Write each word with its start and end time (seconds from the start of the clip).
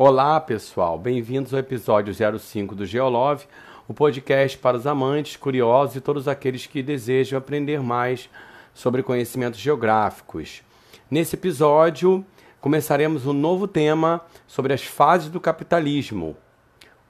Olá, 0.00 0.40
pessoal. 0.40 0.96
Bem-vindos 0.96 1.52
ao 1.52 1.58
episódio 1.58 2.14
05 2.38 2.72
do 2.72 2.86
Geolove, 2.86 3.46
o 3.88 3.92
podcast 3.92 4.56
para 4.56 4.76
os 4.76 4.86
amantes, 4.86 5.34
curiosos 5.34 5.96
e 5.96 6.00
todos 6.00 6.28
aqueles 6.28 6.68
que 6.68 6.84
desejam 6.84 7.36
aprender 7.36 7.82
mais 7.82 8.30
sobre 8.72 9.02
conhecimentos 9.02 9.58
geográficos. 9.58 10.62
Nesse 11.10 11.34
episódio, 11.34 12.24
começaremos 12.60 13.26
um 13.26 13.32
novo 13.32 13.66
tema 13.66 14.20
sobre 14.46 14.72
as 14.72 14.84
fases 14.84 15.30
do 15.30 15.40
capitalismo. 15.40 16.36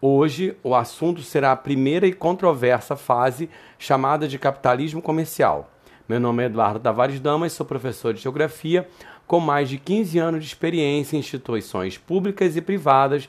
Hoje, 0.01 0.57
o 0.63 0.75
assunto 0.75 1.21
será 1.21 1.53
a 1.53 1.57
primeira 1.57 2.07
e 2.07 2.13
controversa 2.15 2.97
fase 2.97 3.51
chamada 3.79 4.27
de 4.27 4.39
capitalismo 4.39 5.03
comercial. 5.03 5.71
Meu 6.09 6.19
nome 6.19 6.43
é 6.43 6.47
Eduardo 6.47 6.81
Tavares 6.81 7.21
Damas, 7.21 7.53
sou 7.53 7.67
professor 7.67 8.15
de 8.15 8.23
Geografia 8.23 8.89
com 9.29 9.39
mais 9.39 9.69
de 9.69 9.77
15 9.77 10.19
anos 10.19 10.41
de 10.41 10.47
experiência 10.47 11.15
em 11.15 11.21
instituições 11.21 11.99
públicas 11.99 12.57
e 12.57 12.63
privadas 12.63 13.29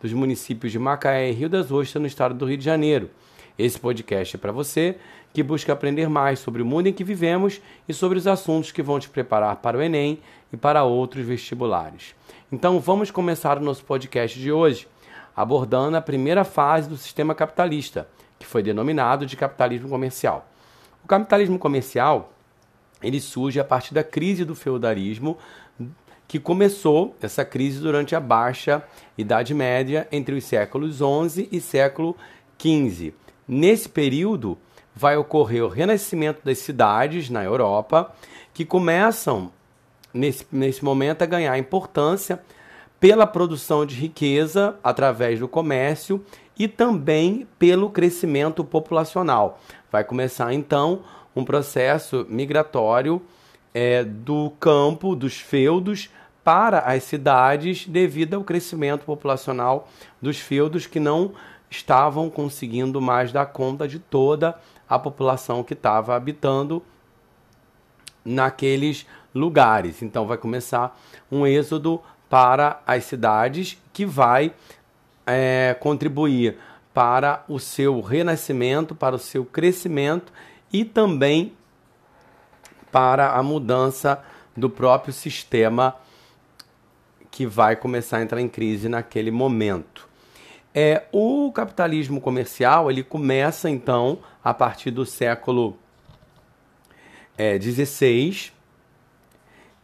dos 0.00 0.12
municípios 0.12 0.70
de 0.70 0.78
Macaé 0.78 1.28
e 1.28 1.32
Rio 1.32 1.48
das 1.48 1.72
Ostras, 1.72 2.00
no 2.00 2.06
estado 2.06 2.34
do 2.34 2.46
Rio 2.46 2.56
de 2.56 2.64
Janeiro. 2.64 3.10
Esse 3.58 3.78
podcast 3.78 4.36
é 4.36 4.38
para 4.38 4.52
você 4.52 4.96
que 5.34 5.42
busca 5.42 5.72
aprender 5.72 6.08
mais 6.08 6.38
sobre 6.38 6.62
o 6.62 6.64
mundo 6.64 6.86
em 6.86 6.92
que 6.92 7.02
vivemos 7.02 7.60
e 7.88 7.92
sobre 7.92 8.16
os 8.16 8.28
assuntos 8.28 8.70
que 8.70 8.80
vão 8.80 9.00
te 9.00 9.08
preparar 9.08 9.56
para 9.56 9.76
o 9.76 9.82
Enem 9.82 10.20
e 10.52 10.56
para 10.56 10.84
outros 10.84 11.26
vestibulares. 11.26 12.14
Então 12.52 12.78
vamos 12.78 13.10
começar 13.10 13.58
o 13.58 13.62
nosso 13.62 13.84
podcast 13.84 14.38
de 14.38 14.52
hoje 14.52 14.86
abordando 15.36 15.96
a 15.96 16.00
primeira 16.00 16.44
fase 16.44 16.88
do 16.88 16.96
sistema 16.96 17.34
capitalista, 17.34 18.08
que 18.38 18.46
foi 18.46 18.62
denominado 18.62 19.26
de 19.26 19.36
capitalismo 19.36 19.88
comercial. 19.88 20.46
O 21.04 21.08
capitalismo 21.08 21.58
comercial 21.58 22.32
ele 23.02 23.20
surge 23.20 23.58
a 23.58 23.64
partir 23.64 23.94
da 23.94 24.04
crise 24.04 24.44
do 24.44 24.54
feudalismo, 24.54 25.38
que 26.28 26.38
começou 26.38 27.16
essa 27.20 27.44
crise 27.44 27.80
durante 27.80 28.14
a 28.14 28.20
baixa 28.20 28.84
Idade 29.18 29.52
Média 29.52 30.06
entre 30.12 30.34
os 30.34 30.44
séculos 30.44 30.98
XI 30.98 31.48
e 31.50 31.60
século 31.60 32.16
XV. 32.56 33.12
Nesse 33.48 33.88
período 33.88 34.56
vai 34.94 35.16
ocorrer 35.16 35.64
o 35.64 35.68
renascimento 35.68 36.40
das 36.44 36.58
cidades 36.58 37.30
na 37.30 37.42
Europa, 37.42 38.14
que 38.54 38.64
começam 38.64 39.50
nesse, 40.14 40.46
nesse 40.52 40.84
momento 40.84 41.22
a 41.22 41.26
ganhar 41.26 41.58
importância 41.58 42.40
pela 43.00 43.26
produção 43.26 43.86
de 43.86 43.94
riqueza 43.94 44.76
através 44.84 45.40
do 45.40 45.48
comércio 45.48 46.24
e 46.58 46.68
também 46.68 47.46
pelo 47.58 47.88
crescimento 47.88 48.62
populacional. 48.62 49.58
Vai 49.90 50.04
começar 50.04 50.52
então 50.52 51.00
um 51.34 51.44
processo 51.44 52.26
migratório 52.28 53.22
é, 53.72 54.02
do 54.04 54.50
campo, 54.58 55.14
dos 55.14 55.38
feudos, 55.38 56.10
para 56.42 56.80
as 56.80 57.04
cidades 57.04 57.86
devido 57.86 58.34
ao 58.34 58.44
crescimento 58.44 59.04
populacional 59.04 59.88
dos 60.20 60.38
feudos 60.38 60.86
que 60.86 60.98
não 60.98 61.32
estavam 61.70 62.28
conseguindo 62.28 63.00
mais 63.00 63.30
dar 63.30 63.46
conta 63.46 63.86
de 63.86 63.98
toda 63.98 64.58
a 64.88 64.98
população 64.98 65.62
que 65.62 65.74
estava 65.74 66.16
habitando 66.16 66.82
naqueles 68.24 69.06
lugares. 69.34 70.02
Então 70.02 70.26
vai 70.26 70.36
começar 70.36 70.98
um 71.30 71.46
êxodo 71.46 72.00
para 72.28 72.80
as 72.86 73.04
cidades 73.04 73.78
que 73.92 74.04
vai 74.04 74.52
é, 75.26 75.76
contribuir 75.78 76.58
para 76.92 77.44
o 77.48 77.58
seu 77.58 78.00
renascimento, 78.00 78.94
para 78.94 79.14
o 79.14 79.18
seu 79.18 79.44
crescimento 79.44 80.32
e 80.72 80.84
também 80.84 81.52
para 82.90 83.32
a 83.32 83.42
mudança 83.42 84.22
do 84.56 84.68
próprio 84.68 85.12
sistema 85.12 85.96
que 87.30 87.46
vai 87.46 87.76
começar 87.76 88.18
a 88.18 88.22
entrar 88.22 88.40
em 88.40 88.48
crise 88.48 88.88
naquele 88.88 89.30
momento. 89.30 90.08
É, 90.74 91.04
o 91.12 91.50
capitalismo 91.52 92.20
comercial 92.20 92.90
ele 92.90 93.02
começa 93.02 93.68
então 93.68 94.18
a 94.42 94.54
partir 94.54 94.90
do 94.90 95.04
século 95.04 95.76
é, 97.36 97.58
16 97.58 98.52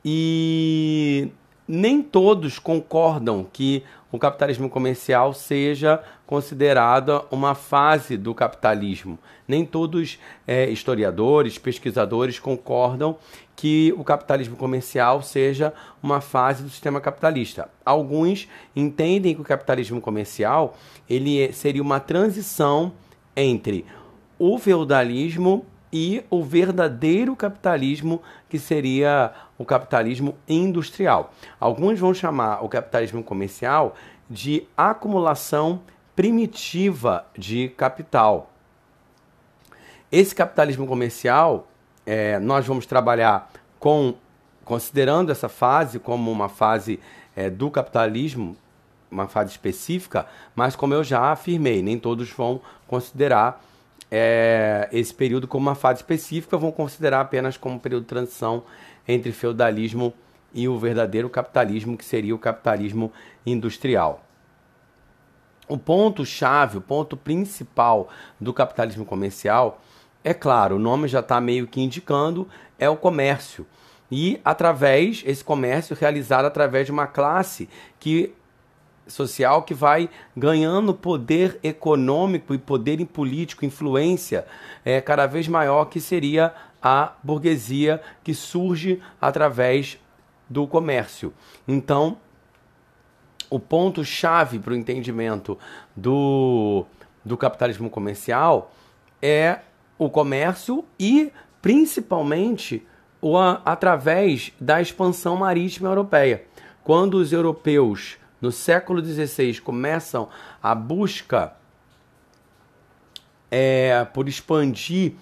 e 0.04 1.28
nem 1.66 2.00
todos 2.00 2.60
concordam 2.60 3.44
que 3.52 3.82
o 4.16 4.18
capitalismo 4.18 4.68
comercial 4.68 5.32
seja 5.32 6.02
considerada 6.26 7.22
uma 7.30 7.54
fase 7.54 8.16
do 8.16 8.34
capitalismo. 8.34 9.18
Nem 9.46 9.64
todos 9.64 10.18
é, 10.46 10.68
historiadores, 10.68 11.58
pesquisadores 11.58 12.38
concordam 12.38 13.16
que 13.54 13.94
o 13.96 14.02
capitalismo 14.02 14.56
comercial 14.56 15.22
seja 15.22 15.72
uma 16.02 16.20
fase 16.20 16.62
do 16.62 16.70
sistema 16.70 17.00
capitalista. 17.00 17.68
Alguns 17.84 18.48
entendem 18.74 19.34
que 19.34 19.40
o 19.40 19.44
capitalismo 19.44 20.00
comercial 20.00 20.76
ele 21.08 21.40
é, 21.40 21.52
seria 21.52 21.82
uma 21.82 22.00
transição 22.00 22.92
entre 23.36 23.84
o 24.38 24.58
feudalismo 24.58 25.64
e 25.92 26.24
o 26.28 26.42
verdadeiro 26.42 27.36
capitalismo, 27.36 28.20
que 28.48 28.58
seria 28.58 29.32
o 29.58 29.64
capitalismo 29.64 30.34
industrial. 30.48 31.32
Alguns 31.58 31.98
vão 31.98 32.12
chamar 32.12 32.64
o 32.64 32.68
capitalismo 32.68 33.22
comercial 33.22 33.94
de 34.28 34.66
acumulação 34.76 35.80
primitiva 36.14 37.26
de 37.36 37.68
capital. 37.70 38.50
Esse 40.10 40.34
capitalismo 40.34 40.86
comercial, 40.86 41.68
é, 42.04 42.38
nós 42.38 42.66
vamos 42.66 42.86
trabalhar 42.86 43.50
com, 43.78 44.14
considerando 44.64 45.30
essa 45.30 45.48
fase 45.48 45.98
como 45.98 46.30
uma 46.30 46.48
fase 46.48 47.00
é, 47.34 47.50
do 47.50 47.70
capitalismo, 47.70 48.56
uma 49.10 49.28
fase 49.28 49.50
específica, 49.50 50.26
mas 50.54 50.74
como 50.74 50.94
eu 50.94 51.04
já 51.04 51.30
afirmei, 51.32 51.82
nem 51.82 51.98
todos 51.98 52.30
vão 52.30 52.60
considerar 52.86 53.62
é, 54.10 54.88
esse 54.92 55.12
período 55.12 55.46
como 55.46 55.68
uma 55.68 55.74
fase 55.74 56.00
específica, 56.00 56.56
vão 56.56 56.72
considerar 56.72 57.20
apenas 57.20 57.56
como 57.56 57.76
um 57.76 57.78
período 57.78 58.02
de 58.02 58.08
transição 58.08 58.62
entre 59.06 59.32
feudalismo 59.32 60.12
e 60.52 60.68
o 60.68 60.78
verdadeiro 60.78 61.28
capitalismo, 61.28 61.96
que 61.96 62.04
seria 62.04 62.34
o 62.34 62.38
capitalismo 62.38 63.12
industrial. 63.44 64.24
O 65.68 65.76
ponto-chave, 65.76 66.78
o 66.78 66.80
ponto 66.80 67.16
principal 67.16 68.08
do 68.40 68.54
capitalismo 68.54 69.04
comercial, 69.04 69.80
é 70.22 70.32
claro, 70.32 70.76
o 70.76 70.78
nome 70.78 71.08
já 71.08 71.20
está 71.20 71.40
meio 71.40 71.66
que 71.66 71.80
indicando, 71.80 72.48
é 72.78 72.88
o 72.88 72.96
comércio. 72.96 73.66
E 74.10 74.40
através, 74.44 75.22
esse 75.26 75.42
comércio 75.42 75.96
realizado 75.96 76.46
através 76.46 76.86
de 76.86 76.92
uma 76.92 77.06
classe 77.06 77.68
que 77.98 78.32
social 79.06 79.62
que 79.62 79.74
vai 79.74 80.10
ganhando 80.36 80.92
poder 80.92 81.58
econômico 81.62 82.54
e 82.54 82.58
poder 82.58 83.04
político, 83.06 83.64
influência 83.64 84.46
é, 84.84 85.00
cada 85.00 85.26
vez 85.26 85.46
maior, 85.46 85.86
que 85.86 86.00
seria 86.00 86.52
a 86.88 87.16
burguesia 87.20 88.00
que 88.22 88.32
surge 88.32 89.02
através 89.20 89.98
do 90.48 90.68
comércio. 90.68 91.34
Então, 91.66 92.18
o 93.50 93.58
ponto-chave 93.58 94.60
para 94.60 94.72
o 94.72 94.76
entendimento 94.76 95.58
do, 95.96 96.86
do 97.24 97.36
capitalismo 97.36 97.90
comercial 97.90 98.72
é 99.20 99.62
o 99.98 100.08
comércio 100.08 100.84
e, 100.96 101.32
principalmente, 101.60 102.86
o, 103.20 103.36
através 103.36 104.52
da 104.60 104.80
expansão 104.80 105.36
marítima 105.38 105.88
europeia. 105.88 106.44
Quando 106.84 107.14
os 107.14 107.32
europeus 107.32 108.16
no 108.40 108.52
século 108.52 109.04
XVI 109.04 109.60
começam 109.60 110.28
a 110.62 110.72
busca 110.72 111.52
é, 113.50 114.06
por 114.14 114.28
expandir 114.28 115.14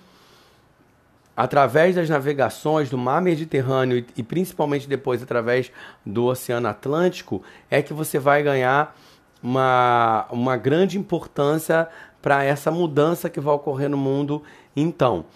através 1.36 1.94
das 1.94 2.08
navegações 2.08 2.88
do 2.88 2.98
mar 2.98 3.20
Mediterrâneo 3.20 3.98
e, 3.98 4.06
e, 4.16 4.22
principalmente 4.22 4.88
depois 4.88 5.22
através 5.22 5.70
do 6.04 6.24
Oceano 6.26 6.68
Atlântico, 6.68 7.42
é 7.70 7.82
que 7.82 7.92
você 7.92 8.18
vai 8.18 8.42
ganhar 8.42 8.96
uma, 9.42 10.26
uma 10.30 10.56
grande 10.56 10.98
importância 10.98 11.88
para 12.22 12.42
essa 12.42 12.70
mudança 12.70 13.28
que 13.28 13.40
vai 13.40 13.54
ocorrer 13.54 13.90
no 13.90 13.96
mundo 13.96 14.42
então, 14.74 15.26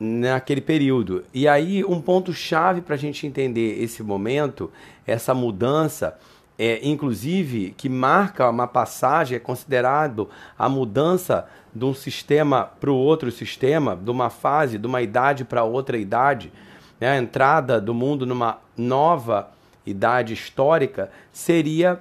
naquele 0.00 0.60
período. 0.60 1.24
E 1.32 1.46
aí, 1.46 1.84
um 1.84 2.00
ponto-chave 2.00 2.80
para 2.80 2.94
a 2.94 2.98
gente 2.98 3.26
entender 3.26 3.82
esse 3.82 4.02
momento, 4.02 4.70
essa 5.06 5.32
mudança, 5.34 6.18
é, 6.58 6.80
inclusive, 6.82 7.72
que 7.76 7.88
marca 7.88 8.50
uma 8.50 8.66
passagem, 8.66 9.36
é 9.36 9.38
considerado 9.38 10.28
a 10.58 10.68
mudança 10.68 11.46
de 11.72 11.84
um 11.84 11.94
sistema 11.94 12.64
para 12.64 12.90
o 12.90 12.96
outro 12.96 13.30
sistema, 13.30 13.94
de 13.94 14.10
uma 14.10 14.28
fase, 14.28 14.76
de 14.76 14.86
uma 14.86 15.00
idade 15.00 15.44
para 15.44 15.62
outra 15.62 15.96
idade, 15.96 16.52
né? 16.98 17.10
a 17.10 17.16
entrada 17.16 17.80
do 17.80 17.94
mundo 17.94 18.26
numa 18.26 18.58
nova 18.76 19.52
idade 19.86 20.34
histórica, 20.34 21.12
seria 21.30 22.00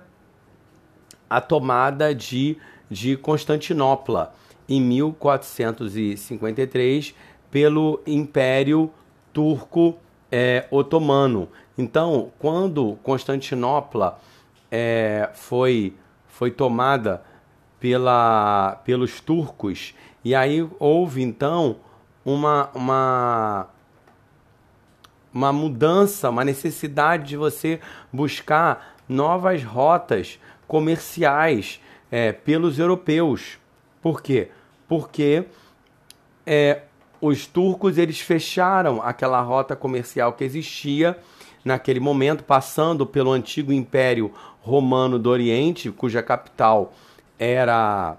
a 1.30 1.40
tomada 1.40 2.16
de, 2.16 2.58
de 2.90 3.16
Constantinopla 3.16 4.34
em 4.68 4.82
1453 4.82 7.14
pelo 7.52 8.02
Império 8.08 8.90
Turco 9.32 10.00
é, 10.32 10.66
Otomano. 10.72 11.48
Então, 11.78 12.32
quando 12.40 12.98
Constantinopla 13.04 14.20
é, 14.72 15.30
foi, 15.34 15.96
foi 16.28 16.52
tomada 16.52 17.24
pela, 17.80 18.82
pelos 18.84 19.20
turcos, 19.22 19.94
e 20.24 20.36
aí 20.36 20.68
houve 20.80 21.22
então 21.22 21.78
uma, 22.26 22.70
uma, 22.74 23.68
uma 25.34 25.54
mudança, 25.54 26.30
uma 26.30 26.44
necessidade 26.44 27.30
de 27.30 27.38
você 27.38 27.80
buscar 28.12 28.96
novas 29.08 29.64
rotas 29.64 30.40
comerciais 30.68 31.80
é, 32.12 32.32
pelos 32.32 32.80
europeus. 32.80 33.58
Por 34.02 34.22
quê? 34.22 34.50
Porque 34.88 35.46
é, 36.46 36.82
os 37.22 37.46
turcos 37.46 37.98
eles 37.98 38.20
fecharam 38.20 39.02
aquela 39.02 39.42
rota 39.42 39.76
comercial 39.76 40.34
que 40.34 40.44
existia 40.44 41.18
naquele 41.64 42.00
momento, 42.00 42.44
passando 42.44 43.06
pelo 43.06 43.32
antigo 43.32 43.74
Império 43.74 44.34
Romano 44.68 45.18
do 45.18 45.30
Oriente, 45.30 45.90
cuja 45.90 46.22
capital 46.22 46.94
era 47.40 48.18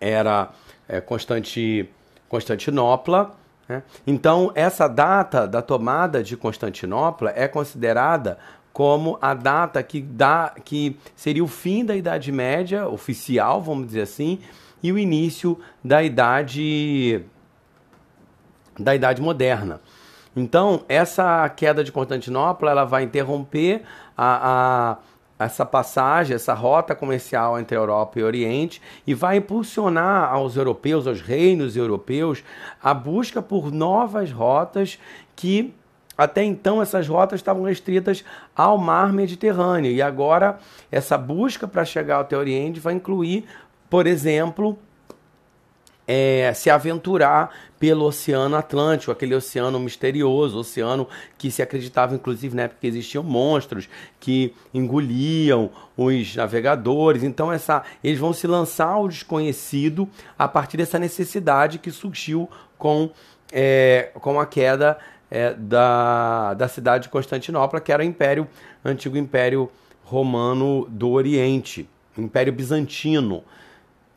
era 0.00 0.50
é, 0.88 1.00
Constanti, 1.00 1.88
Constantinopla. 2.28 3.34
Né? 3.68 3.82
Então, 4.06 4.52
essa 4.54 4.88
data 4.88 5.46
da 5.46 5.62
tomada 5.62 6.22
de 6.22 6.36
Constantinopla 6.36 7.32
é 7.34 7.48
considerada 7.48 8.38
como 8.72 9.16
a 9.22 9.32
data 9.32 9.82
que, 9.82 10.02
dá, 10.02 10.54
que 10.62 10.98
seria 11.14 11.42
o 11.42 11.48
fim 11.48 11.84
da 11.84 11.96
Idade 11.96 12.30
Média 12.30 12.86
oficial, 12.86 13.62
vamos 13.62 13.86
dizer 13.86 14.02
assim, 14.02 14.38
e 14.82 14.92
o 14.92 14.98
início 14.98 15.58
da 15.82 16.02
Idade 16.02 17.24
da 18.78 18.94
Idade 18.94 19.22
Moderna. 19.22 19.80
Então, 20.36 20.82
essa 20.86 21.48
queda 21.48 21.82
de 21.82 21.90
Constantinopla 21.90 22.70
ela 22.70 22.84
vai 22.84 23.04
interromper 23.04 23.82
a, 24.14 24.98
a, 25.38 25.44
essa 25.46 25.64
passagem, 25.64 26.36
essa 26.36 26.52
rota 26.52 26.94
comercial 26.94 27.58
entre 27.58 27.74
Europa 27.74 28.20
e 28.20 28.22
Oriente 28.22 28.82
e 29.06 29.14
vai 29.14 29.38
impulsionar 29.38 30.30
aos 30.30 30.56
europeus, 30.56 31.06
aos 31.06 31.22
reinos 31.22 31.74
europeus, 31.74 32.44
a 32.82 32.92
busca 32.92 33.40
por 33.40 33.72
novas 33.72 34.30
rotas 34.30 34.98
que 35.34 35.74
até 36.18 36.44
então 36.44 36.80
essas 36.82 37.08
rotas 37.08 37.40
estavam 37.40 37.64
restritas 37.64 38.22
ao 38.54 38.76
mar 38.76 39.12
Mediterrâneo. 39.12 39.90
E 39.90 40.02
agora 40.02 40.58
essa 40.92 41.16
busca 41.16 41.66
para 41.66 41.84
chegar 41.84 42.20
até 42.20 42.36
o 42.36 42.40
Oriente 42.40 42.78
vai 42.78 42.92
incluir, 42.92 43.46
por 43.88 44.06
exemplo, 44.06 44.78
é, 46.06 46.52
se 46.54 46.70
aventurar 46.70 47.50
pelo 47.78 48.06
Oceano 48.06 48.56
Atlântico, 48.56 49.12
aquele 49.12 49.34
oceano 49.34 49.78
misterioso, 49.78 50.58
oceano 50.58 51.06
que 51.36 51.50
se 51.50 51.60
acreditava, 51.60 52.14
inclusive, 52.14 52.56
na 52.56 52.62
época 52.62 52.80
que 52.80 52.86
existiam 52.86 53.22
monstros 53.22 53.88
que 54.18 54.54
engoliam 54.72 55.70
os 55.96 56.34
navegadores. 56.34 57.22
Então, 57.22 57.52
essa, 57.52 57.82
eles 58.02 58.18
vão 58.18 58.32
se 58.32 58.46
lançar 58.46 58.88
ao 58.88 59.08
desconhecido 59.08 60.08
a 60.38 60.48
partir 60.48 60.76
dessa 60.78 60.98
necessidade 60.98 61.78
que 61.78 61.90
surgiu 61.90 62.48
com, 62.78 63.10
é, 63.52 64.10
com 64.14 64.40
a 64.40 64.46
queda 64.46 64.96
é, 65.30 65.52
da, 65.54 66.54
da 66.54 66.68
cidade 66.68 67.04
de 67.04 67.08
Constantinopla, 67.10 67.80
que 67.80 67.92
era 67.92 68.02
o 68.02 68.06
império, 68.06 68.48
antigo 68.84 69.16
império 69.18 69.70
romano 70.04 70.86
do 70.88 71.10
Oriente, 71.10 71.88
império 72.16 72.52
bizantino. 72.52 73.42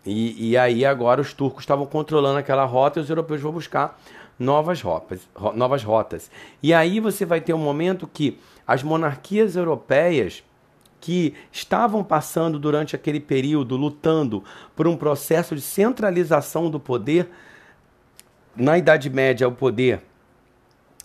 E, 0.06 0.52
e 0.52 0.58
aí 0.58 0.86
agora 0.86 1.22
os 1.22 1.34
turcos 1.34 1.64
estavam 1.64 1.86
controlando 1.86 2.40
aquela 2.40 2.66
rota 2.66 3.00
e 3.00 3.02
os 3.02 3.10
europeus 3.10 3.42
vão 3.42 3.52
buscar 3.52 4.00
novas 4.38 4.82
rotas, 4.82 5.28
novas 5.54 5.84
rotas. 5.84 6.32
E 6.64 6.74
aí 6.74 7.00
você 7.00 7.26
vai 7.26 7.42
ter 7.42 7.54
um 7.54 7.60
momento 7.60 8.08
que 8.08 8.40
as 8.66 8.82
monarquias 8.82 9.56
europeias 9.56 10.44
que 11.02 11.34
estavam 11.52 12.04
passando 12.04 12.60
durante 12.60 12.96
aquele 12.96 13.20
período 13.20 13.76
lutando 13.76 14.44
por 14.76 14.88
um 14.88 14.96
processo 14.96 15.56
de 15.56 15.62
centralização 15.62 16.70
do 16.70 16.80
poder, 16.80 17.30
na 18.56 18.78
Idade 18.78 19.10
Média 19.10 19.48
o 19.48 19.52
poder 19.52 20.02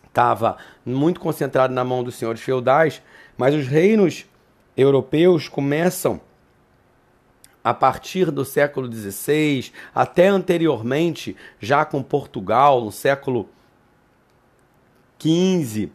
estava 0.06 0.56
muito 0.87 1.19
concentrado 1.19 1.75
na 1.75 1.85
mão 1.85 2.05
dos 2.05 2.14
senhores 2.14 2.41
feudais, 2.41 3.02
mas 3.37 3.55
os 3.55 3.67
reinos 3.67 4.26
europeus 4.76 5.49
começam 5.49 6.20
a 7.64 7.72
partir 7.72 8.31
do 8.31 8.44
século 8.44 8.93
XVI, 8.93 9.72
até 9.94 10.28
anteriormente, 10.28 11.34
já 11.58 11.82
com 11.84 12.02
Portugal, 12.02 12.84
no 12.84 12.93
século 12.93 13.49
XV, 15.19 15.90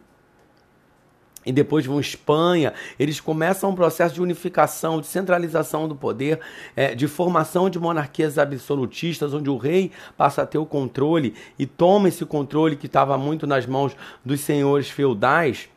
e 1.46 1.52
depois 1.52 1.86
vão 1.86 1.98
Espanha, 1.98 2.74
eles 2.98 3.18
começam 3.18 3.70
um 3.70 3.74
processo 3.74 4.14
de 4.14 4.20
unificação, 4.20 5.00
de 5.00 5.06
centralização 5.06 5.88
do 5.88 5.94
poder, 5.96 6.40
é, 6.76 6.94
de 6.94 7.08
formação 7.08 7.70
de 7.70 7.78
monarquias 7.78 8.36
absolutistas, 8.36 9.32
onde 9.32 9.48
o 9.48 9.56
rei 9.56 9.90
passa 10.18 10.42
a 10.42 10.46
ter 10.46 10.58
o 10.58 10.66
controle 10.66 11.34
e 11.58 11.64
toma 11.64 12.08
esse 12.08 12.26
controle 12.26 12.76
que 12.76 12.86
estava 12.86 13.16
muito 13.16 13.46
nas 13.46 13.64
mãos 13.64 13.96
dos 14.24 14.40
senhores 14.40 14.90
feudais 14.90 15.70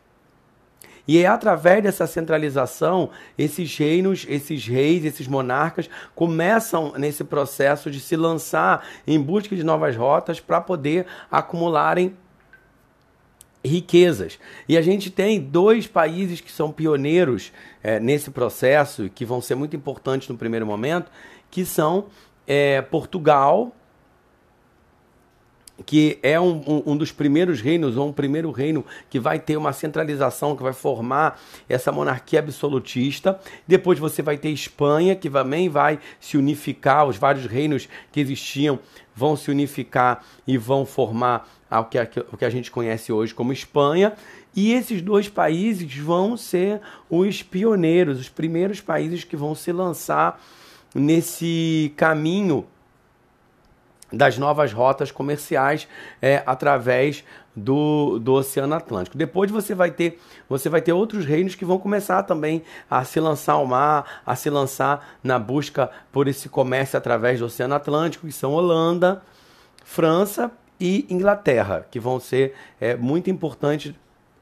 e 1.06 1.18
é 1.18 1.26
através 1.26 1.82
dessa 1.82 2.06
centralização, 2.06 3.10
esses 3.36 3.76
reinos, 3.76 4.26
esses 4.28 4.66
reis, 4.66 5.04
esses 5.04 5.26
monarcas 5.26 5.88
começam 6.14 6.94
nesse 6.96 7.22
processo 7.22 7.90
de 7.90 8.00
se 8.00 8.16
lançar 8.16 8.86
em 9.06 9.20
busca 9.20 9.54
de 9.54 9.62
novas 9.62 9.94
rotas 9.94 10.40
para 10.40 10.60
poder 10.60 11.06
acumularem 11.30 12.16
riquezas. 13.64 14.38
E 14.68 14.76
a 14.76 14.82
gente 14.82 15.10
tem 15.10 15.40
dois 15.40 15.86
países 15.86 16.40
que 16.40 16.52
são 16.52 16.72
pioneiros 16.72 17.52
é, 17.82 17.98
nesse 17.98 18.30
processo, 18.30 19.10
que 19.14 19.24
vão 19.24 19.40
ser 19.40 19.54
muito 19.54 19.76
importantes 19.76 20.28
no 20.28 20.36
primeiro 20.36 20.66
momento, 20.66 21.10
que 21.50 21.64
são 21.64 22.06
é, 22.46 22.82
Portugal 22.82 23.74
que 25.84 26.18
é 26.22 26.38
um, 26.38 26.62
um, 26.66 26.92
um, 26.92 26.96
dos 26.96 27.10
primeiros 27.10 27.60
reinos, 27.60 27.96
ou 27.96 28.08
um 28.08 28.12
primeiro 28.12 28.50
reino 28.50 28.84
que 29.10 29.18
vai 29.18 29.38
ter 29.38 29.56
uma 29.56 29.72
centralização, 29.72 30.56
que 30.56 30.62
vai 30.62 30.72
formar 30.72 31.40
essa 31.68 31.90
monarquia 31.90 32.38
absolutista. 32.38 33.38
Depois 33.66 33.98
você 33.98 34.22
vai 34.22 34.36
ter 34.36 34.50
Espanha, 34.50 35.16
que 35.16 35.28
também 35.28 35.68
vai 35.68 35.98
se 36.20 36.36
unificar, 36.36 37.06
os 37.06 37.16
vários 37.16 37.46
reinos 37.46 37.88
que 38.12 38.20
existiam 38.20 38.78
vão 39.16 39.36
se 39.36 39.50
unificar 39.50 40.24
e 40.46 40.56
vão 40.56 40.86
formar 40.86 41.48
o 41.70 41.84
que, 41.84 41.98
o 42.32 42.36
que 42.36 42.44
a 42.44 42.50
gente 42.50 42.70
conhece 42.70 43.12
hoje 43.12 43.34
como 43.34 43.52
Espanha. 43.52 44.12
E 44.54 44.72
esses 44.72 45.02
dois 45.02 45.28
países 45.28 45.96
vão 45.96 46.36
ser 46.36 46.80
os 47.10 47.42
pioneiros, 47.42 48.20
os 48.20 48.28
primeiros 48.28 48.80
países 48.80 49.24
que 49.24 49.36
vão 49.36 49.54
se 49.54 49.72
lançar 49.72 50.40
nesse 50.94 51.92
caminho 51.96 52.64
das 54.16 54.38
novas 54.38 54.72
rotas 54.72 55.10
comerciais 55.10 55.88
é, 56.20 56.42
através 56.46 57.24
do, 57.54 58.18
do 58.18 58.32
Oceano 58.34 58.74
Atlântico. 58.74 59.16
Depois 59.16 59.50
você 59.50 59.74
vai 59.74 59.90
ter 59.90 60.20
você 60.48 60.68
vai 60.68 60.82
ter 60.82 60.92
outros 60.92 61.24
reinos 61.24 61.54
que 61.54 61.64
vão 61.64 61.78
começar 61.78 62.22
também 62.24 62.62
a 62.90 63.04
se 63.04 63.20
lançar 63.20 63.54
ao 63.54 63.66
mar, 63.66 64.22
a 64.26 64.36
se 64.36 64.50
lançar 64.50 65.16
na 65.22 65.38
busca 65.38 65.90
por 66.12 66.28
esse 66.28 66.48
comércio 66.48 66.98
através 66.98 67.38
do 67.38 67.46
Oceano 67.46 67.74
Atlântico, 67.74 68.26
que 68.26 68.32
são 68.32 68.52
Holanda, 68.52 69.22
França 69.84 70.50
e 70.78 71.06
Inglaterra, 71.08 71.86
que 71.90 72.00
vão 72.00 72.18
ser 72.18 72.54
é, 72.80 72.96
muito 72.96 73.30
importantes, 73.30 73.94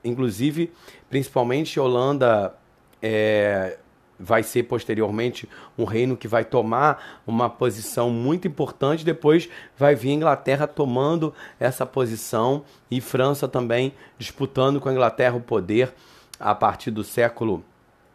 inclusive, 0.02 0.72
principalmente 1.08 1.78
Holanda 1.78 2.54
é, 3.00 3.78
vai 4.22 4.42
ser 4.42 4.62
posteriormente 4.62 5.48
um 5.76 5.84
reino 5.84 6.16
que 6.16 6.28
vai 6.28 6.44
tomar 6.44 7.20
uma 7.26 7.50
posição 7.50 8.08
muito 8.10 8.46
importante. 8.46 9.04
Depois 9.04 9.48
vai 9.76 9.94
vir 9.94 10.10
a 10.10 10.14
Inglaterra 10.14 10.66
tomando 10.66 11.34
essa 11.58 11.84
posição 11.84 12.64
e 12.90 13.00
França 13.00 13.48
também 13.48 13.92
disputando 14.16 14.80
com 14.80 14.88
a 14.88 14.92
Inglaterra 14.92 15.36
o 15.36 15.40
poder 15.40 15.92
a 16.38 16.54
partir 16.54 16.90
do 16.90 17.02
século 17.02 17.64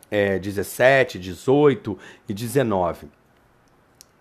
é, 0.09 0.39
17, 0.39 1.19
18 1.19 1.97
e 2.29 2.33
19. 2.33 3.07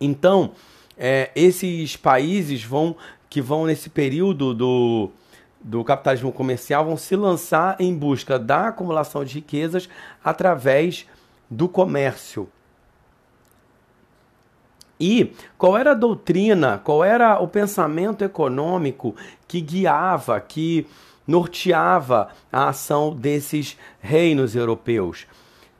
Então, 0.00 0.52
é, 0.98 1.30
esses 1.36 1.96
países 1.96 2.64
vão 2.64 2.96
que 3.28 3.40
vão 3.40 3.66
nesse 3.66 3.90
período 3.90 4.54
do, 4.54 5.10
do 5.60 5.82
capitalismo 5.82 6.32
comercial 6.32 6.84
vão 6.84 6.96
se 6.96 7.16
lançar 7.16 7.76
em 7.80 7.94
busca 7.94 8.38
da 8.38 8.68
acumulação 8.68 9.24
de 9.24 9.34
riquezas 9.34 9.88
através 10.22 11.06
do 11.50 11.68
comércio. 11.68 12.48
E 14.98 15.32
qual 15.58 15.76
era 15.76 15.92
a 15.92 15.94
doutrina, 15.94 16.80
qual 16.82 17.04
era 17.04 17.38
o 17.38 17.46
pensamento 17.46 18.24
econômico 18.24 19.14
que 19.46 19.60
guiava, 19.60 20.40
que 20.40 20.86
norteava 21.26 22.28
a 22.50 22.68
ação 22.68 23.14
desses 23.14 23.76
reinos 24.00 24.56
europeus? 24.56 25.26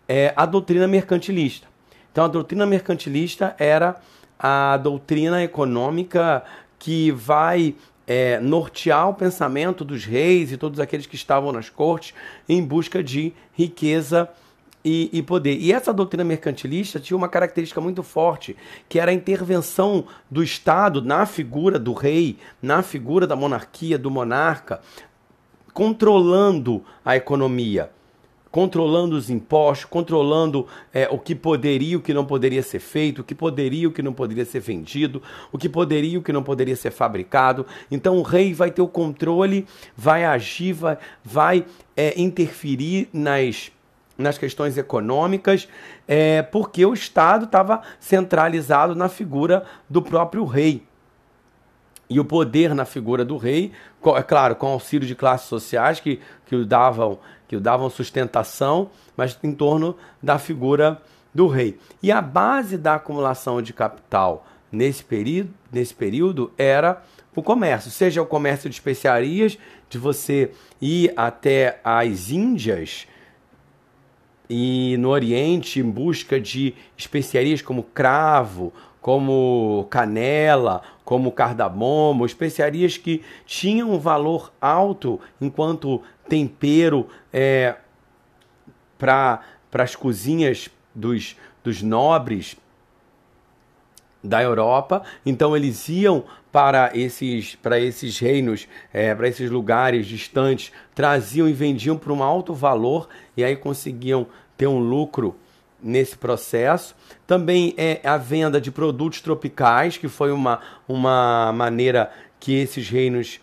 É 0.06 0.34
a 0.36 0.44
doutrina 0.44 0.86
mercantilista. 0.86 1.66
Então, 2.12 2.24
a 2.24 2.28
doutrina 2.28 2.66
mercantilista 2.66 3.54
era 3.58 3.96
a 4.38 4.76
doutrina 4.76 5.42
econômica 5.42 6.44
que 6.78 7.10
vai 7.10 7.74
é, 8.06 8.38
nortear 8.38 9.08
o 9.08 9.14
pensamento 9.14 9.84
dos 9.84 10.04
reis 10.04 10.52
e 10.52 10.56
todos 10.56 10.78
aqueles 10.78 11.06
que 11.06 11.16
estavam 11.16 11.50
nas 11.52 11.68
cortes 11.68 12.14
em 12.48 12.62
busca 12.62 13.02
de 13.02 13.32
riqueza 13.52 14.28
e, 14.86 15.10
e, 15.12 15.20
poder. 15.20 15.58
E 15.58 15.72
essa 15.72 15.92
doutrina 15.92 16.22
mercantilista 16.22 17.00
tinha 17.00 17.16
uma 17.16 17.28
característica 17.28 17.80
muito 17.80 18.04
forte, 18.04 18.56
que 18.88 19.00
era 19.00 19.10
a 19.10 19.14
intervenção 19.14 20.04
do 20.30 20.44
Estado 20.44 21.02
na 21.02 21.26
figura 21.26 21.76
do 21.76 21.92
rei, 21.92 22.38
na 22.62 22.82
figura 22.82 23.26
da 23.26 23.34
monarquia, 23.34 23.98
do 23.98 24.12
monarca, 24.12 24.80
controlando 25.74 26.84
a 27.04 27.16
economia 27.16 27.90
controlando 28.48 29.16
os 29.16 29.28
impostos, 29.28 29.84
controlando 29.84 30.66
é, 30.94 31.06
o 31.10 31.18
que 31.18 31.34
poderia 31.34 31.92
e 31.92 31.96
o 31.96 32.00
que 32.00 32.14
não 32.14 32.24
poderia 32.24 32.62
ser 32.62 32.78
feito, 32.78 33.20
o 33.20 33.24
que 33.24 33.34
poderia 33.34 33.82
e 33.82 33.86
o 33.86 33.92
que 33.92 34.00
não 34.00 34.14
poderia 34.14 34.46
ser 34.46 34.60
vendido, 34.60 35.22
o 35.52 35.58
que 35.58 35.68
poderia 35.68 36.14
e 36.14 36.16
o 36.16 36.22
que 36.22 36.32
não 36.32 36.42
poderia 36.42 36.74
ser 36.74 36.90
fabricado. 36.90 37.66
Então 37.90 38.16
o 38.16 38.22
rei 38.22 38.54
vai 38.54 38.70
ter 38.70 38.80
o 38.80 38.88
controle, 38.88 39.66
vai 39.94 40.24
agir, 40.24 40.72
vai, 40.72 40.96
vai 41.22 41.66
é, 41.94 42.18
interferir 42.18 43.10
nas, 43.12 43.70
nas 44.16 44.38
questões 44.38 44.78
econômicas, 44.78 45.68
é, 46.06 46.42
porque 46.42 46.84
o 46.86 46.94
Estado 46.94 47.44
estava 47.44 47.82
centralizado 48.00 48.94
na 48.94 49.08
figura 49.08 49.64
do 49.88 50.00
próprio 50.00 50.44
rei. 50.44 50.86
E 52.08 52.20
o 52.20 52.24
poder 52.24 52.74
na 52.74 52.84
figura 52.84 53.24
do 53.24 53.36
rei, 53.36 53.72
é 54.16 54.22
claro, 54.22 54.54
com 54.54 54.68
auxílio 54.68 55.06
de 55.06 55.14
classes 55.14 55.48
sociais 55.48 55.98
que, 55.98 56.20
que 56.46 56.54
o 56.54 56.64
davam 56.64 57.18
que 57.48 57.54
o 57.54 57.60
davam 57.60 57.88
sustentação, 57.88 58.90
mas 59.16 59.38
em 59.42 59.52
torno 59.52 59.96
da 60.20 60.38
figura 60.38 61.00
do 61.32 61.46
rei. 61.46 61.78
E 62.02 62.10
a 62.10 62.20
base 62.20 62.76
da 62.76 62.96
acumulação 62.96 63.62
de 63.62 63.72
capital 63.72 64.46
nesse 64.70 65.04
período, 65.04 65.50
nesse 65.70 65.94
período 65.94 66.52
era 66.58 67.02
o 67.34 67.42
comércio, 67.42 67.90
seja 67.90 68.22
o 68.22 68.26
comércio 68.26 68.68
de 68.68 68.74
especiarias, 68.74 69.58
de 69.88 69.98
você 69.98 70.50
ir 70.80 71.12
até 71.16 71.80
as 71.84 72.30
Índias 72.30 73.06
e 74.48 74.96
no 74.98 75.08
Oriente 75.10 75.80
em 75.80 75.90
busca 75.90 76.40
de 76.40 76.74
especiarias 76.96 77.62
como 77.62 77.82
cravo, 77.82 78.72
como 79.00 79.86
canela, 79.90 80.82
como 81.04 81.30
cardamomo, 81.30 82.26
especiarias 82.26 82.96
que 82.96 83.22
tinham 83.44 83.92
um 83.92 83.98
valor 83.98 84.52
alto 84.60 85.20
enquanto 85.40 86.02
tempero 86.28 87.08
é, 87.32 87.76
para 88.98 89.40
as 89.72 89.94
cozinhas 89.94 90.68
dos, 90.94 91.36
dos 91.62 91.82
nobres 91.82 92.56
da 94.22 94.42
Europa. 94.42 95.02
Então 95.24 95.56
eles 95.56 95.88
iam 95.88 96.24
para 96.50 96.90
esses, 96.94 97.54
para 97.56 97.78
esses 97.78 98.18
reinos, 98.18 98.66
é, 98.92 99.14
para 99.14 99.28
esses 99.28 99.50
lugares 99.50 100.06
distantes, 100.06 100.72
traziam 100.94 101.48
e 101.48 101.52
vendiam 101.52 101.96
por 101.96 102.12
um 102.12 102.22
alto 102.22 102.54
valor 102.54 103.08
e 103.36 103.44
aí 103.44 103.56
conseguiam 103.56 104.26
ter 104.56 104.66
um 104.66 104.78
lucro 104.78 105.36
nesse 105.82 106.16
processo. 106.16 106.94
Também 107.26 107.74
é 107.76 108.00
a 108.02 108.16
venda 108.16 108.60
de 108.60 108.70
produtos 108.70 109.20
tropicais, 109.20 109.96
que 109.96 110.08
foi 110.08 110.32
uma, 110.32 110.60
uma 110.88 111.52
maneira 111.52 112.10
que 112.40 112.54
esses 112.54 112.88
reinos 112.88 113.40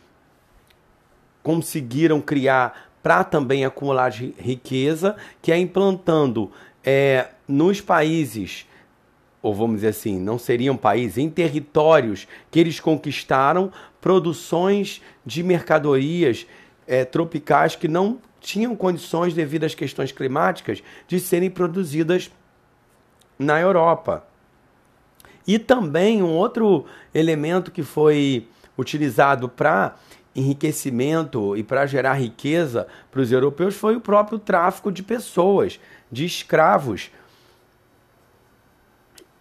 conseguiram 1.41 2.21
criar 2.21 2.89
para 3.03 3.23
também 3.23 3.65
acumular 3.65 4.11
riqueza, 4.11 5.15
que 5.41 5.51
é 5.51 5.57
implantando 5.57 6.49
é, 6.83 7.27
nos 7.47 7.81
países, 7.81 8.65
ou 9.43 9.53
vamos 9.53 9.75
dizer 9.75 9.89
assim, 9.89 10.17
não 10.17 10.39
seriam 10.39 10.77
países, 10.77 11.17
em 11.17 11.29
territórios 11.29 12.25
que 12.49 12.57
eles 12.57 12.79
conquistaram, 12.79 13.69
produções 13.99 15.01
de 15.25 15.43
mercadorias 15.43 16.47
é, 16.87 17.03
tropicais 17.03 17.75
que 17.75 17.89
não 17.89 18.19
tinham 18.39 18.73
condições, 18.73 19.33
devido 19.33 19.65
às 19.65 19.75
questões 19.75 20.13
climáticas, 20.13 20.81
de 21.09 21.19
serem 21.19 21.49
produzidas 21.49 22.31
na 23.37 23.59
Europa. 23.59 24.25
E 25.45 25.59
também 25.59 26.23
um 26.23 26.31
outro 26.31 26.85
elemento 27.13 27.69
que 27.69 27.83
foi 27.83 28.47
utilizado 28.77 29.49
para 29.49 29.95
enriquecimento 30.33 31.55
e 31.57 31.63
para 31.63 31.85
gerar 31.85 32.13
riqueza 32.13 32.87
para 33.11 33.21
os 33.21 33.31
europeus 33.31 33.75
foi 33.75 33.97
o 33.97 34.01
próprio 34.01 34.39
tráfico 34.39 34.89
de 34.89 35.03
pessoas, 35.03 35.79
de 36.09 36.25
escravos, 36.25 37.11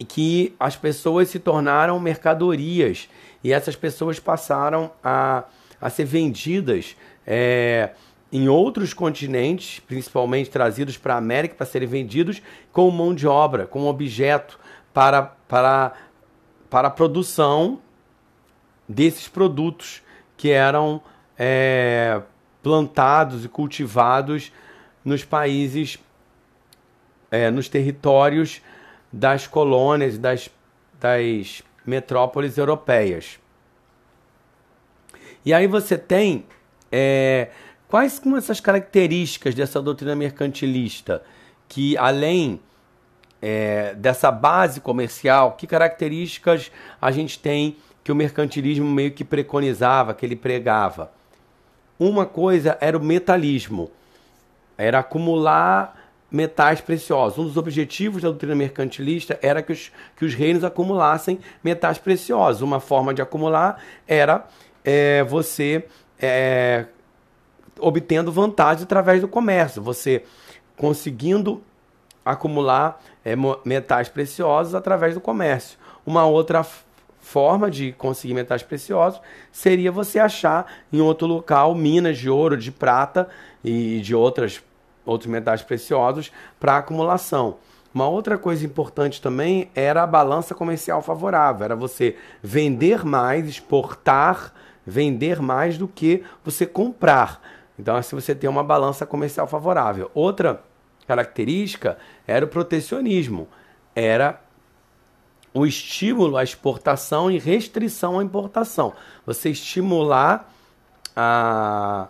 que 0.03 0.55
as 0.59 0.75
pessoas 0.75 1.29
se 1.29 1.39
tornaram 1.39 1.99
mercadorias. 1.99 3.09
E 3.43 3.51
essas 3.51 3.75
pessoas 3.75 4.19
passaram 4.19 4.91
a, 5.03 5.43
a 5.79 5.89
ser 5.89 6.05
vendidas 6.05 6.95
é, 7.25 7.91
em 8.31 8.47
outros 8.49 8.93
continentes, 8.93 9.79
principalmente 9.79 10.49
trazidos 10.49 10.97
para 10.97 11.15
a 11.15 11.17
América 11.17 11.55
para 11.55 11.65
serem 11.65 11.87
vendidos 11.87 12.41
como 12.71 12.91
mão 12.91 13.13
de 13.13 13.27
obra, 13.27 13.67
como 13.67 13.87
objeto 13.87 14.59
para, 14.93 15.21
para, 15.47 15.93
para 16.69 16.87
a 16.87 16.91
produção 16.91 17.79
desses 18.87 19.27
produtos 19.27 20.01
que 20.35 20.49
eram 20.49 21.01
é, 21.37 22.21
plantados 22.61 23.45
e 23.45 23.49
cultivados 23.49 24.51
nos 25.03 25.23
países, 25.23 25.99
é, 27.29 27.51
nos 27.51 27.67
territórios 27.69 28.61
das 29.13 29.45
colônias, 29.45 30.17
das, 30.17 30.49
das 30.99 31.61
metrópoles 31.85 32.57
europeias. 32.57 33.39
E 35.45 35.53
aí 35.53 35.67
você 35.67 35.97
tem 35.97 36.45
é, 36.91 37.49
quais 37.87 38.13
são 38.13 38.35
essas 38.35 38.59
características 38.59 39.53
dessa 39.53 39.79
doutrina 39.79 40.15
mercantilista 40.15 41.21
que 41.69 41.97
além 41.97 42.59
é, 43.41 43.93
dessa 43.95 44.31
base 44.31 44.79
comercial, 44.79 45.53
que 45.53 45.67
características 45.67 46.71
a 47.01 47.11
gente 47.11 47.37
tem 47.37 47.77
que 48.03 48.11
o 48.11 48.15
mercantilismo 48.15 48.89
meio 48.89 49.11
que 49.11 49.23
preconizava, 49.23 50.13
que 50.13 50.25
ele 50.25 50.35
pregava. 50.35 51.11
Uma 51.99 52.25
coisa 52.25 52.77
era 52.81 52.97
o 52.97 53.03
metalismo, 53.03 53.91
era 54.77 54.99
acumular 54.99 56.02
metais 56.33 56.81
preciosos. 56.81 57.37
Um 57.37 57.43
dos 57.43 57.57
objetivos 57.57 58.23
da 58.23 58.29
doutrina 58.29 58.55
mercantilista 58.55 59.37
era 59.39 59.61
que 59.61 59.71
os, 59.71 59.91
que 60.17 60.25
os 60.25 60.33
reinos 60.33 60.63
acumulassem 60.63 61.39
metais 61.63 61.99
preciosos. 61.99 62.63
Uma 62.63 62.79
forma 62.79 63.13
de 63.13 63.21
acumular 63.21 63.79
era 64.07 64.47
é, 64.83 65.23
você 65.23 65.85
é, 66.19 66.87
obtendo 67.79 68.31
vantagem 68.31 68.83
através 68.83 69.21
do 69.21 69.27
comércio, 69.27 69.79
você 69.79 70.23
conseguindo 70.75 71.61
acumular 72.25 72.99
é, 73.23 73.35
metais 73.63 74.09
preciosos 74.09 74.73
através 74.73 75.13
do 75.13 75.21
comércio. 75.21 75.77
Uma 76.03 76.25
outra 76.25 76.65
forma 77.19 77.69
de 77.69 77.91
conseguir 77.93 78.33
metais 78.33 78.63
preciosos 78.63 79.21
seria 79.51 79.91
você 79.91 80.19
achar 80.19 80.65
em 80.91 80.99
outro 80.99 81.27
local 81.27 81.75
minas 81.75 82.17
de 82.17 82.29
ouro, 82.29 82.57
de 82.57 82.71
prata 82.71 83.29
e 83.63 84.01
de 84.01 84.15
outras, 84.15 84.61
outros 85.05 85.29
metais 85.29 85.61
preciosos 85.61 86.31
para 86.59 86.77
acumulação. 86.77 87.57
Uma 87.93 88.07
outra 88.07 88.37
coisa 88.37 88.65
importante 88.65 89.21
também 89.21 89.69
era 89.75 90.01
a 90.01 90.07
balança 90.07 90.55
comercial 90.55 91.01
favorável, 91.01 91.65
era 91.65 91.75
você 91.75 92.17
vender 92.41 93.05
mais, 93.05 93.47
exportar, 93.47 94.51
vender 94.85 95.39
mais 95.39 95.77
do 95.77 95.87
que 95.87 96.23
você 96.43 96.65
comprar. 96.65 97.39
Então, 97.77 97.95
assim 97.95 98.15
você 98.15 98.33
tem 98.33 98.49
uma 98.49 98.63
balança 98.63 99.05
comercial 99.05 99.45
favorável. 99.45 100.09
Outra 100.13 100.63
característica 101.07 101.97
era 102.25 102.45
o 102.45 102.47
protecionismo, 102.47 103.47
era 103.93 104.41
o 105.53 105.65
estímulo 105.65 106.35
à 106.35 106.43
exportação 106.43 107.29
e 107.29 107.37
restrição 107.37 108.19
à 108.19 108.23
importação. 108.23 108.93
Você 109.25 109.51
estimular 109.51 110.51
a, 111.15 112.07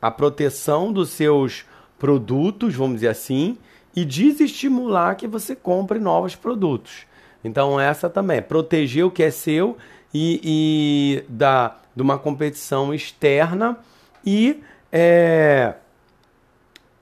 a 0.00 0.10
proteção 0.10 0.90
dos 0.90 1.10
seus 1.10 1.66
produtos, 1.98 2.74
vamos 2.74 2.96
dizer 2.96 3.08
assim, 3.08 3.56
e 3.94 4.04
desestimular 4.04 5.16
que 5.16 5.26
você 5.26 5.54
compre 5.54 5.98
novos 5.98 6.34
produtos. 6.34 7.06
Então, 7.44 7.78
essa 7.78 8.08
também 8.08 8.40
proteger 8.42 9.04
o 9.04 9.10
que 9.10 9.22
é 9.22 9.30
seu 9.30 9.76
e, 10.12 10.40
e 10.42 11.24
da, 11.28 11.76
de 11.94 12.02
uma 12.02 12.18
competição 12.18 12.94
externa 12.94 13.78
e, 14.24 14.62
é, 14.90 15.74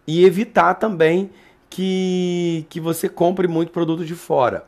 e 0.06 0.24
evitar 0.24 0.74
também 0.74 1.30
que, 1.70 2.66
que 2.68 2.80
você 2.80 3.08
compre 3.08 3.48
muito 3.48 3.72
produto 3.72 4.04
de 4.04 4.14
fora. 4.14 4.66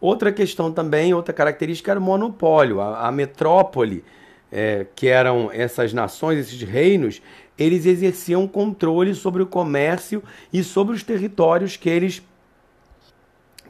Outra 0.00 0.30
questão 0.30 0.70
também, 0.70 1.12
outra 1.12 1.34
característica 1.34 1.90
era 1.90 2.00
o 2.00 2.02
monopólio. 2.02 2.80
A, 2.80 3.08
a 3.08 3.12
metrópole, 3.12 4.04
é, 4.52 4.86
que 4.94 5.08
eram 5.08 5.50
essas 5.52 5.92
nações, 5.92 6.38
esses 6.38 6.62
reinos, 6.62 7.20
eles 7.58 7.86
exerciam 7.86 8.46
controle 8.46 9.14
sobre 9.14 9.42
o 9.42 9.46
comércio 9.46 10.22
e 10.52 10.62
sobre 10.62 10.94
os 10.94 11.02
territórios 11.02 11.76
que 11.76 11.88
eles 11.88 12.22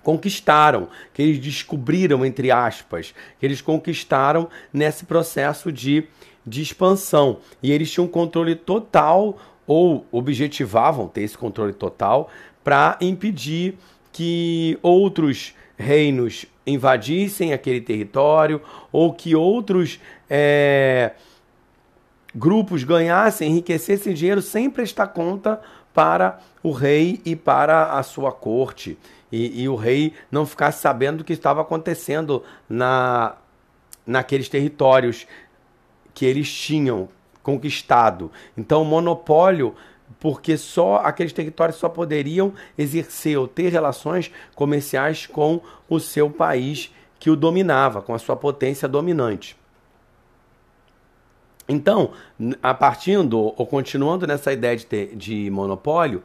conquistaram, 0.03 0.89
que 1.13 1.21
eles 1.21 1.41
descobriram, 1.41 2.25
entre 2.25 2.51
aspas, 2.51 3.13
que 3.41 3.47
eles 3.47 3.61
conquistaram 3.61 4.49
nesse 4.73 5.05
processo 5.05 5.73
de, 5.73 6.05
de 6.47 6.63
expansão. 6.63 7.39
E 7.61 7.73
eles 7.73 7.91
tinham 7.91 8.07
controle 8.07 8.55
total, 8.55 9.37
ou 9.67 10.07
objetivavam 10.13 11.09
ter 11.09 11.23
esse 11.23 11.37
controle 11.37 11.73
total, 11.73 12.31
para 12.63 12.97
impedir 13.01 13.77
que 14.13 14.79
outros 14.81 15.55
reinos 15.77 16.47
invadissem 16.67 17.53
aquele 17.53 17.81
território 17.81 18.61
ou 18.91 19.13
que 19.13 19.37
outros 19.37 20.01
é, 20.31 21.13
grupos 22.37 22.85
ganhassem, 22.85 23.51
enriquecessem 23.51 24.13
dinheiro 24.13 24.43
sem 24.43 24.69
prestar 24.69 25.09
conta 25.09 25.61
para 25.95 26.39
o 26.63 26.71
rei 26.71 27.21
e 27.25 27.35
para 27.35 27.93
a 27.93 28.03
sua 28.03 28.31
corte. 28.31 28.99
E, 29.33 29.63
e 29.63 29.69
o 29.69 29.75
rei 29.75 30.13
não 30.31 30.45
ficasse 30.45 30.81
sabendo 30.81 31.19
do 31.19 31.25
que 31.25 31.33
estava 31.33 31.63
acontecendo 31.63 32.43
na, 32.69 33.37
naqueles 34.07 34.49
territórios 34.49 35.27
que 36.13 36.27
eles 36.27 36.53
tinham 36.53 37.09
conquistado. 37.43 38.31
Então, 38.57 38.83
o 38.83 38.85
monopólio 38.85 39.75
porque 40.21 40.57
só 40.57 40.97
aqueles 40.97 41.33
territórios 41.33 41.79
só 41.79 41.89
poderiam 41.89 42.53
exercer 42.79 43.37
ou 43.39 43.49
ter 43.49 43.71
relações 43.71 44.31
comerciais 44.55 45.27
com 45.27 45.61
o 45.89 45.99
seu 45.99 46.31
país 46.31 46.93
que 47.19 47.31
o 47.31 47.37
dominava, 47.37 48.03
com 48.03 48.15
a 48.15 48.19
sua 48.19 48.37
potência 48.37 48.87
dominante. 48.87 49.57
Então, 51.69 52.11
a 52.63 52.73
partindo 52.73 53.39
ou 53.39 53.67
continuando 53.67 54.27
nessa 54.27 54.53
ideia 54.53 54.77
de, 54.77 54.87
ter, 54.87 55.17
de 55.17 55.51
monopólio, 55.51 56.23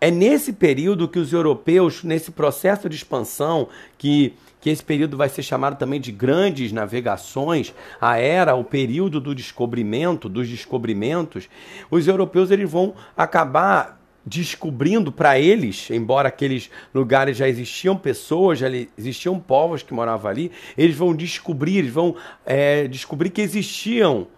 é 0.00 0.10
nesse 0.10 0.52
período 0.52 1.06
que 1.06 1.20
os 1.20 1.32
europeus, 1.32 2.02
nesse 2.02 2.32
processo 2.32 2.88
de 2.88 2.96
expansão, 2.96 3.68
que, 3.96 4.34
que 4.60 4.68
esse 4.68 4.82
período 4.82 5.16
vai 5.16 5.28
ser 5.28 5.44
chamado 5.44 5.78
também 5.78 6.00
de 6.00 6.10
grandes 6.10 6.72
navegações, 6.72 7.72
a 8.00 8.18
era, 8.18 8.56
o 8.56 8.64
período 8.64 9.20
do 9.20 9.32
descobrimento, 9.32 10.28
dos 10.28 10.48
descobrimentos, 10.48 11.48
os 11.88 12.08
europeus 12.08 12.50
eles 12.50 12.68
vão 12.68 12.94
acabar 13.16 14.01
descobrindo 14.24 15.10
para 15.10 15.38
eles, 15.38 15.90
embora 15.90 16.28
aqueles 16.28 16.70
lugares 16.94 17.36
já 17.36 17.48
existiam 17.48 17.96
pessoas, 17.96 18.58
já 18.58 18.68
existiam 18.96 19.38
povos 19.38 19.82
que 19.82 19.92
moravam 19.92 20.30
ali, 20.30 20.52
eles 20.78 20.96
vão 20.96 21.14
descobrir, 21.14 21.82
vão 21.90 22.14
é, 22.46 22.86
descobrir 22.86 23.30
que 23.30 23.40
existiam 23.40 24.28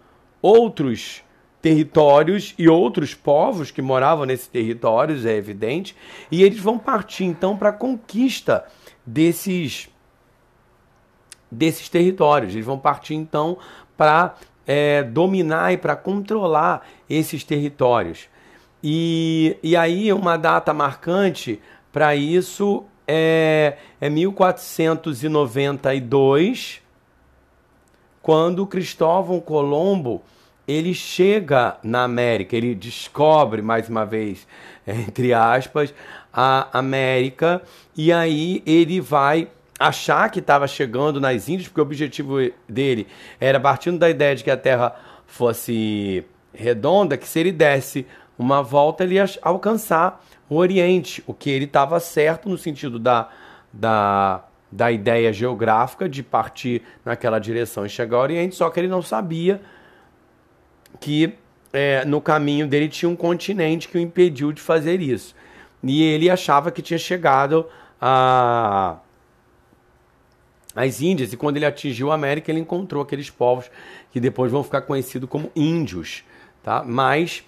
outros 0.41 1.23
territórios 1.61 2.53
e 2.57 2.69
outros 2.69 3.13
povos 3.13 3.71
que 3.71 3.81
moravam 3.81 4.25
nesses 4.25 4.47
territórios, 4.47 5.25
é 5.25 5.35
evidente, 5.35 5.95
e 6.31 6.43
eles 6.43 6.59
vão 6.59 6.77
partir 6.77 7.25
então 7.25 7.57
para 7.57 7.69
a 7.69 7.73
conquista 7.73 8.65
desses 9.05 9.89
desses 11.51 11.89
territórios. 11.89 12.53
Eles 12.53 12.65
vão 12.65 12.77
partir 12.77 13.15
então 13.15 13.57
para 13.95 14.35
é, 14.67 15.03
dominar 15.03 15.73
e 15.73 15.77
para 15.77 15.95
controlar 15.95 16.85
esses 17.09 17.43
territórios. 17.43 18.27
E, 18.87 19.57
e 19.63 19.75
aí 19.75 20.13
uma 20.13 20.37
data 20.37 20.71
marcante 20.71 21.59
para 21.91 22.15
isso 22.15 22.85
é, 23.07 23.77
é 23.99 24.11
1492, 24.11 26.83
quando 28.21 28.67
Cristóvão 28.67 29.39
Colombo 29.39 30.21
ele 30.67 30.93
chega 30.93 31.77
na 31.81 32.03
América, 32.03 32.55
ele 32.55 32.75
descobre 32.75 33.63
mais 33.63 33.89
uma 33.89 34.05
vez, 34.05 34.47
entre 34.85 35.33
aspas, 35.33 35.91
a 36.31 36.67
América, 36.77 37.63
e 37.97 38.13
aí 38.13 38.61
ele 38.67 39.01
vai 39.01 39.47
achar 39.79 40.29
que 40.29 40.37
estava 40.37 40.67
chegando 40.67 41.19
nas 41.19 41.49
Índias, 41.49 41.69
porque 41.69 41.81
o 41.81 41.83
objetivo 41.83 42.35
dele 42.69 43.07
era 43.39 43.59
partindo 43.59 43.97
da 43.97 44.11
ideia 44.11 44.35
de 44.35 44.43
que 44.43 44.51
a 44.51 44.57
Terra 44.57 44.95
fosse 45.25 46.23
redonda, 46.53 47.17
que 47.17 47.27
se 47.27 47.39
ele 47.39 47.51
desse 47.51 48.05
uma 48.37 48.61
volta, 48.61 49.03
ele 49.03 49.15
ia 49.15 49.25
alcançar 49.41 50.23
o 50.49 50.55
Oriente, 50.55 51.23
o 51.25 51.33
que 51.33 51.49
ele 51.49 51.65
estava 51.65 51.99
certo 51.99 52.49
no 52.49 52.57
sentido 52.57 52.99
da, 52.99 53.29
da, 53.71 54.43
da 54.71 54.91
ideia 54.91 55.31
geográfica 55.31 56.07
de 56.07 56.21
partir 56.21 56.81
naquela 57.03 57.39
direção 57.39 57.85
e 57.85 57.89
chegar 57.89 58.17
ao 58.17 58.23
Oriente, 58.23 58.55
só 58.55 58.69
que 58.69 58.79
ele 58.79 58.87
não 58.87 59.01
sabia 59.01 59.61
que 60.99 61.33
é, 61.73 62.05
no 62.05 62.21
caminho 62.21 62.67
dele 62.67 62.87
tinha 62.87 63.09
um 63.09 63.15
continente 63.15 63.87
que 63.87 63.97
o 63.97 64.01
impediu 64.01 64.51
de 64.51 64.61
fazer 64.61 65.01
isso. 65.01 65.35
E 65.83 66.03
ele 66.03 66.29
achava 66.29 66.71
que 66.71 66.81
tinha 66.81 66.97
chegado 66.97 67.67
a 68.01 68.97
as 70.75 71.01
Índias, 71.01 71.31
e 71.31 71.37
quando 71.37 71.55
ele 71.55 71.65
atingiu 71.65 72.11
a 72.11 72.15
América, 72.15 72.51
ele 72.51 72.59
encontrou 72.59 73.01
aqueles 73.01 73.29
povos 73.29 73.71
que 74.11 74.19
depois 74.19 74.51
vão 74.51 74.61
ficar 74.61 74.81
conhecidos 74.81 75.29
como 75.29 75.49
índios. 75.55 76.25
Tá? 76.61 76.83
Mas 76.83 77.45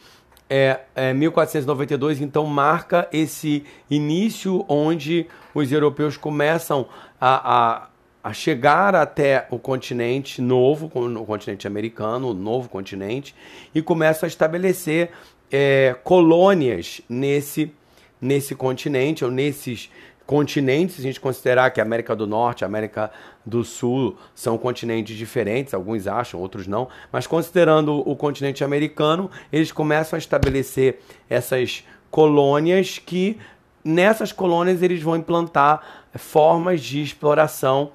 é, 0.50 0.80
é, 0.96 1.14
1492 1.14 2.22
então 2.22 2.46
marca 2.46 3.08
esse 3.12 3.66
início 3.90 4.66
onde 4.68 5.28
os 5.54 5.72
europeus 5.72 6.16
começam 6.16 6.88
a, 7.20 7.82
a 7.84 7.88
a 8.28 8.34
chegar 8.34 8.94
até 8.94 9.48
o 9.50 9.58
continente 9.58 10.42
novo, 10.42 10.92
o 10.94 11.26
continente 11.26 11.66
americano, 11.66 12.32
o 12.32 12.34
novo 12.34 12.68
continente, 12.68 13.34
e 13.74 13.82
começa 13.82 14.26
a 14.26 14.28
estabelecer 14.28 15.12
é, 15.50 15.96
colônias 16.04 17.00
nesse, 17.08 17.72
nesse 18.20 18.54
continente, 18.54 19.24
ou 19.24 19.32
nesses 19.32 19.90
continentes, 20.28 21.00
a 21.00 21.02
gente 21.02 21.22
considerar 21.22 21.72
que 21.72 21.80
América 21.80 22.14
do 22.14 22.28
Norte, 22.28 22.66
América 22.66 23.10
do 23.46 23.64
Sul 23.64 24.18
são 24.36 24.58
continentes 24.58 25.16
diferentes, 25.16 25.74
alguns 25.74 26.06
acham, 26.06 26.40
outros 26.40 26.68
não, 26.68 26.90
mas 27.12 27.26
considerando 27.26 27.98
o 28.08 28.14
continente 28.14 28.62
americano, 28.62 29.32
eles 29.52 29.72
começam 29.72 30.18
a 30.18 30.20
estabelecer 30.20 31.00
essas 31.30 31.86
colônias 32.12 33.00
que 33.00 33.40
nessas 33.84 34.34
colônias 34.34 34.82
eles 34.82 35.02
vão 35.02 35.16
implantar 35.16 36.06
formas 36.14 36.82
de 36.82 37.02
exploração 37.02 37.92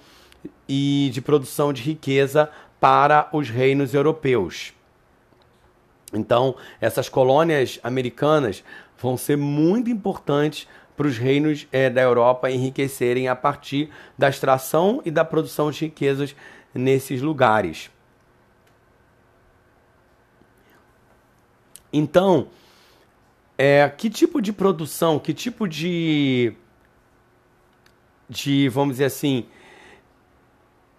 e 0.66 1.10
de 1.12 1.20
produção 1.20 1.70
de 1.70 1.82
riqueza 1.82 2.48
para 2.80 3.28
os 3.30 3.50
reinos 3.50 3.92
europeus. 3.92 4.72
Então, 6.14 6.54
essas 6.80 7.10
colônias 7.10 7.78
americanas 7.82 8.64
vão 9.00 9.16
ser 9.16 9.36
muito 9.36 9.90
importantes 9.90 10.66
para 10.96 11.06
os 11.06 11.16
reinos 11.16 11.66
é, 11.72 11.88
da 11.88 12.02
Europa 12.02 12.50
enriquecerem 12.50 13.28
a 13.28 13.36
partir 13.36 13.90
da 14.16 14.28
extração 14.28 15.00
e 15.04 15.10
da 15.10 15.24
produção 15.24 15.70
de 15.70 15.86
riquezas 15.86 16.36
nesses 16.74 17.20
lugares. 17.20 17.90
Então, 21.92 22.48
é, 23.58 23.88
que 23.88 24.08
tipo 24.08 24.40
de 24.40 24.52
produção, 24.52 25.18
que 25.18 25.34
tipo 25.34 25.68
de, 25.68 26.54
de 28.28 28.68
vamos 28.68 28.94
dizer 28.94 29.04
assim, 29.04 29.46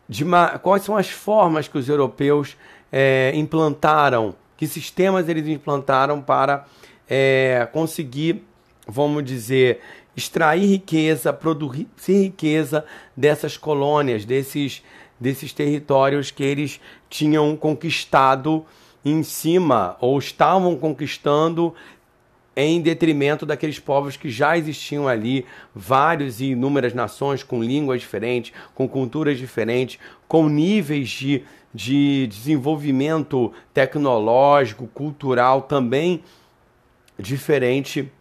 de 0.07 0.23
quais 0.61 0.83
são 0.83 0.95
as 0.95 1.09
formas 1.09 1.67
que 1.67 1.77
os 1.77 1.89
europeus 1.89 2.55
é, 2.91 3.31
implantaram, 3.33 4.35
que 4.55 4.67
sistemas 4.67 5.27
eles 5.27 5.47
implantaram 5.47 6.21
para 6.21 6.67
é, 7.09 7.67
conseguir, 7.73 8.45
vamos 8.87 9.23
dizer, 9.23 9.79
extrair 10.15 10.65
riqueza, 10.65 11.33
produzir 11.33 11.87
riqueza 12.07 12.85
dessas 13.15 13.57
colônias, 13.57 14.25
desses, 14.25 14.83
desses 15.19 15.53
territórios 15.53 16.31
que 16.31 16.43
eles 16.43 16.79
tinham 17.09 17.55
conquistado 17.55 18.65
em 19.03 19.23
cima 19.23 19.97
ou 19.99 20.17
estavam 20.17 20.75
conquistando 20.77 21.73
em 22.55 22.81
detrimento 22.81 23.45
daqueles 23.45 23.79
povos 23.79 24.15
que 24.15 24.29
já 24.29 24.55
existiam 24.55 25.07
ali, 25.07 25.43
vários 25.73 26.39
e 26.39 26.51
inúmeras 26.51 26.93
nações 26.93 27.41
com 27.41 27.63
línguas 27.63 28.01
diferentes, 28.01 28.53
com 28.75 28.87
culturas 28.87 29.39
diferentes, 29.39 29.99
com 30.27 30.47
níveis 30.47 31.09
de, 31.09 31.43
de 31.73 32.27
desenvolvimento 32.27 33.51
tecnológico, 33.73 34.87
cultural 34.87 35.63
também 35.63 36.23
diferente 37.17 38.11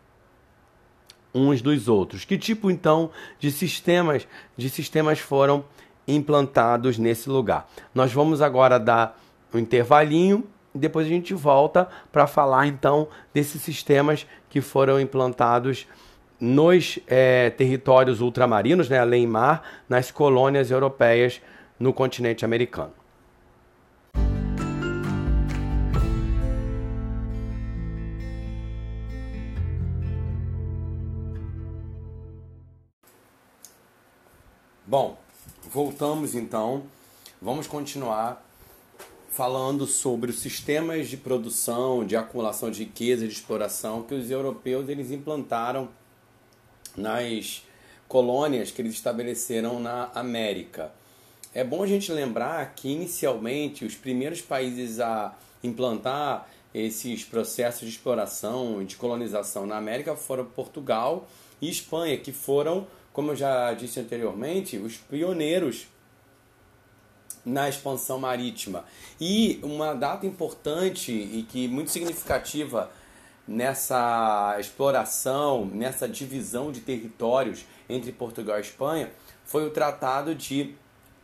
uns 1.35 1.63
dos 1.63 1.89
outros. 1.89 2.25
Que 2.25 2.37
tipo 2.37 2.71
então 2.71 3.11
de 3.39 3.51
sistemas 3.51 4.27
de 4.57 4.69
sistemas 4.69 5.19
foram 5.19 5.65
implantados 6.07 6.99
nesse 6.99 7.29
lugar? 7.29 7.69
Nós 7.95 8.13
vamos 8.13 8.43
agora 8.43 8.79
dar 8.79 9.19
um 9.53 9.59
intervalinho 9.59 10.47
depois 10.75 11.07
a 11.07 11.11
gente 11.11 11.35
volta 11.35 11.89
para 12.11 12.27
falar 12.27 12.67
então 12.67 13.09
desses 13.33 13.61
sistemas 13.61 14.27
que 14.49 14.61
foram 14.61 14.99
implantados 14.99 15.87
nos 16.41 16.99
é, 17.07 17.51
territórios 17.51 18.21
ultramarinos, 18.21 18.89
né, 18.89 18.99
além 18.99 19.27
mar, 19.27 19.63
nas 19.89 20.11
colônias 20.11 20.71
europeias 20.71 21.41
no 21.79 21.93
continente 21.93 22.45
americano. 22.45 23.02
Bom, 34.93 35.17
voltamos 35.71 36.35
então. 36.35 36.83
Vamos 37.41 37.67
continuar 37.67 38.47
falando 39.31 39.87
sobre 39.87 40.31
os 40.31 40.41
sistemas 40.41 41.09
de 41.09 41.17
produção, 41.17 42.05
de 42.05 42.15
acumulação 42.15 42.71
de 42.71 42.81
riqueza, 42.81 43.27
de 43.27 43.33
exploração 43.33 44.03
que 44.03 44.13
os 44.15 44.31
europeus 44.31 44.91
eles 44.91 45.11
implantaram 45.11 45.89
nas 46.95 47.63
colônias 48.07 48.71
que 48.71 48.83
eles 48.83 48.93
estabeleceram 48.93 49.81
na 49.81 50.11
América. 50.15 50.93
É 51.55 51.65
bom 51.65 51.83
a 51.83 51.87
gente 51.87 52.13
lembrar 52.13 52.75
que 52.75 52.91
inicialmente 52.91 53.87
os 53.87 53.95
primeiros 53.95 54.43
países 54.43 55.01
a 55.01 55.35
implantar 55.65 56.51
esses 56.75 57.25
processos 57.25 57.89
de 57.89 57.89
exploração 57.89 58.83
e 58.83 58.85
de 58.85 58.97
colonização 58.97 59.67
na 59.67 59.79
América 59.79 60.15
foram 60.17 60.45
Portugal 60.45 61.27
e 61.63 61.71
Espanha, 61.71 62.19
que 62.19 62.31
foram, 62.31 62.87
como 63.13 63.33
eu 63.33 63.37
já 63.37 63.73
disse 63.75 64.01
anteriormente, 64.01 64.79
os 64.79 64.97
pioneiros 64.97 65.87
na 67.45 67.69
expansão 67.69 68.19
marítima. 68.19 68.85
E 69.21 69.61
uma 69.63 69.95
data 69.95 70.27
importante 70.27 71.13
e 71.13 71.47
que 71.49 71.69
muito 71.69 71.91
significativa 71.91 72.91
nessa 73.47 74.57
exploração, 74.59 75.67
nessa 75.67 76.09
divisão 76.09 76.71
de 76.71 76.81
territórios 76.81 77.65
entre 77.89 78.13
Portugal 78.13 78.59
e 78.59 78.61
Espanha, 78.61 79.11
foi 79.45 79.67
o 79.67 79.71
Tratado 79.71 80.35
de 80.35 80.75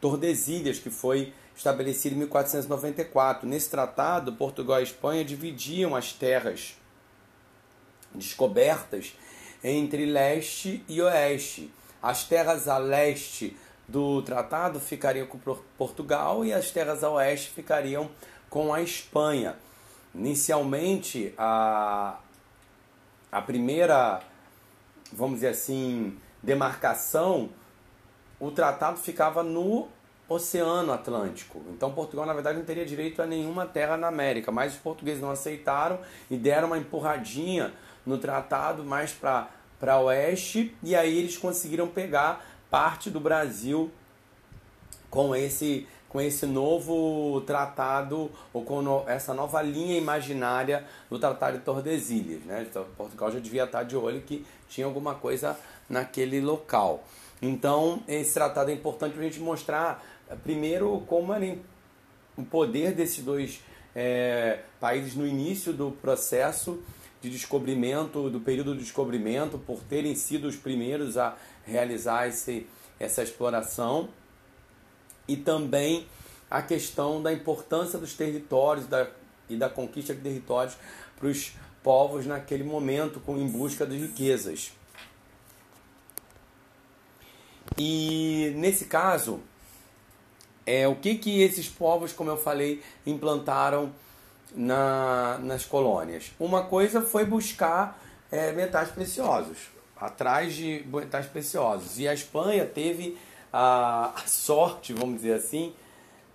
Tordesilhas, 0.01 0.79
que 0.79 0.91
foi 0.91 1.33
estabelecido 1.57 2.15
em 2.15 2.19
1494. 2.19 3.49
Nesse 3.49 3.71
tratado, 3.71 4.33
Portugal 4.33 4.81
e 4.81 4.85
Espanha 4.85 5.25
dividiam 5.25 5.95
as 5.95 6.13
terras 6.13 6.77
descobertas 8.15 9.15
entre 9.63 10.05
leste 10.07 10.85
e 10.89 11.01
oeste. 11.01 11.71
As 12.03 12.25
terras 12.25 12.69
a 12.69 12.79
leste 12.79 13.57
do 13.87 14.23
tratado 14.23 14.79
ficariam 14.79 15.27
com 15.27 15.39
Portugal 15.77 16.45
e 16.45 16.53
as 16.53 16.71
terras 16.71 17.03
a 17.03 17.11
oeste 17.11 17.51
ficariam 17.51 18.11
com 18.51 18.73
a 18.73 18.83
Espanha. 18.83 19.57
Inicialmente, 20.15 21.35
a, 21.37 22.19
a 23.33 23.43
primeira, 23.43 24.21
vamos 25.13 25.37
dizer 25.37 25.49
assim, 25.49 26.19
demarcação 26.43 27.51
o 28.41 28.51
tratado 28.51 28.99
ficava 28.99 29.43
no 29.43 29.89
Oceano 30.29 30.93
Atlântico. 30.93 31.63
Então 31.71 31.91
Portugal, 31.93 32.27
na 32.27 32.35
verdade, 32.35 32.59
não 32.59 32.65
teria 32.65 32.85
direito 32.85 33.21
a 33.21 33.27
nenhuma 33.27 33.67
terra 33.67 33.97
na 33.97 34.09
América, 34.09 34.53
mas 34.53 34.75
os 34.75 34.79
portugueses 34.79 35.21
não 35.21 35.31
aceitaram 35.31 35.99
e 36.31 36.37
deram 36.37 36.69
uma 36.69 36.79
empurradinha 36.79 37.73
no 38.07 38.19
tratado 38.19 38.85
mais 38.85 39.13
para 39.13 39.49
oeste, 39.81 40.75
e 40.83 40.97
aí 40.97 41.19
eles 41.19 41.37
conseguiram 41.37 41.89
pegar 41.89 42.45
parte 42.71 43.11
do 43.11 43.21
Brasil 43.21 43.91
com 45.11 45.35
esse 45.35 45.87
com 46.09 46.21
esse 46.21 46.47
novo 46.47 47.43
tratado 47.43 48.31
ou 48.51 48.65
com 48.65 48.81
no, 48.81 49.05
essa 49.07 49.35
nova 49.35 49.61
linha 49.61 49.97
imaginária 49.97 50.87
do 51.11 51.19
Tratado 51.19 51.59
de 51.59 51.65
Tordesilhas, 51.65 52.43
né? 52.45 52.67
Então, 52.69 52.87
Portugal 52.97 53.31
já 53.31 53.39
devia 53.39 53.65
estar 53.65 53.83
de 53.83 53.95
olho 53.95 54.23
que 54.23 54.45
tinha 54.71 54.87
alguma 54.87 55.15
coisa 55.15 55.55
naquele 55.89 56.41
local. 56.41 57.05
Então, 57.43 58.03
esse 58.09 58.33
tratado 58.33 58.71
é 58.71 58.75
importante 58.75 59.13
para 59.13 59.21
a 59.21 59.25
gente 59.25 59.39
mostrar, 59.39 60.03
primeiro, 60.43 61.03
como 61.07 61.33
era 61.33 61.59
o 62.37 62.45
poder 62.45 62.95
desses 62.95 63.23
dois 63.23 63.61
é, 63.95 64.61
países 64.81 65.15
no 65.15 65.27
início 65.27 65.73
do 65.73 65.91
processo 65.91 66.83
de 67.21 67.31
descobrimento, 67.31 68.31
do 68.31 68.41
período 68.41 68.75
de 68.75 68.81
descobrimento, 68.81 69.59
por 69.59 69.81
terem 69.83 70.15
sido 70.15 70.47
os 70.47 70.57
primeiros 70.57 71.17
a 71.17 71.37
realizar 71.65 72.29
esse, 72.29 72.67
essa 72.99 73.23
exploração, 73.23 74.09
e 75.27 75.37
também 75.37 76.07
a 76.51 76.63
questão 76.63 77.23
da 77.23 77.33
importância 77.33 77.99
dos 77.99 78.15
territórios 78.15 78.87
da, 78.87 79.09
e 79.49 79.57
da 79.57 79.69
conquista 79.69 80.15
de 80.15 80.21
territórios 80.21 80.77
para 81.19 81.29
os 81.29 81.53
povos 81.83 82.27
naquele 82.27 82.65
momento, 82.65 83.21
com, 83.21 83.37
em 83.37 83.49
busca 83.49 83.87
de 83.87 83.97
riquezas. 83.97 84.73
E 87.77 88.53
nesse 88.57 88.87
caso, 88.87 89.41
é, 90.65 90.89
o 90.89 90.97
que, 90.97 91.17
que 91.17 91.43
esses 91.43 91.69
povos, 91.69 92.13
como 92.13 92.31
eu 92.31 92.37
falei, 92.37 92.83
implantaram 93.07 93.93
na, 94.55 95.39
nas 95.43 95.65
colônias? 95.65 96.33
Uma 96.39 96.65
coisa 96.65 97.01
foi 97.03 97.25
buscar 97.25 98.01
é, 98.31 98.53
metais 98.53 98.91
preciosos, 98.91 99.69
atrás 99.97 100.55
de 100.55 100.85
metais 100.87 101.27
preciosos. 101.27 101.99
E 101.99 102.07
a 102.09 102.15
Espanha 102.15 102.65
teve 102.67 103.17
a, 103.53 104.13
a 104.15 104.27
sorte, 104.27 104.93
vamos 104.93 105.17
dizer 105.17 105.35
assim, 105.35 105.75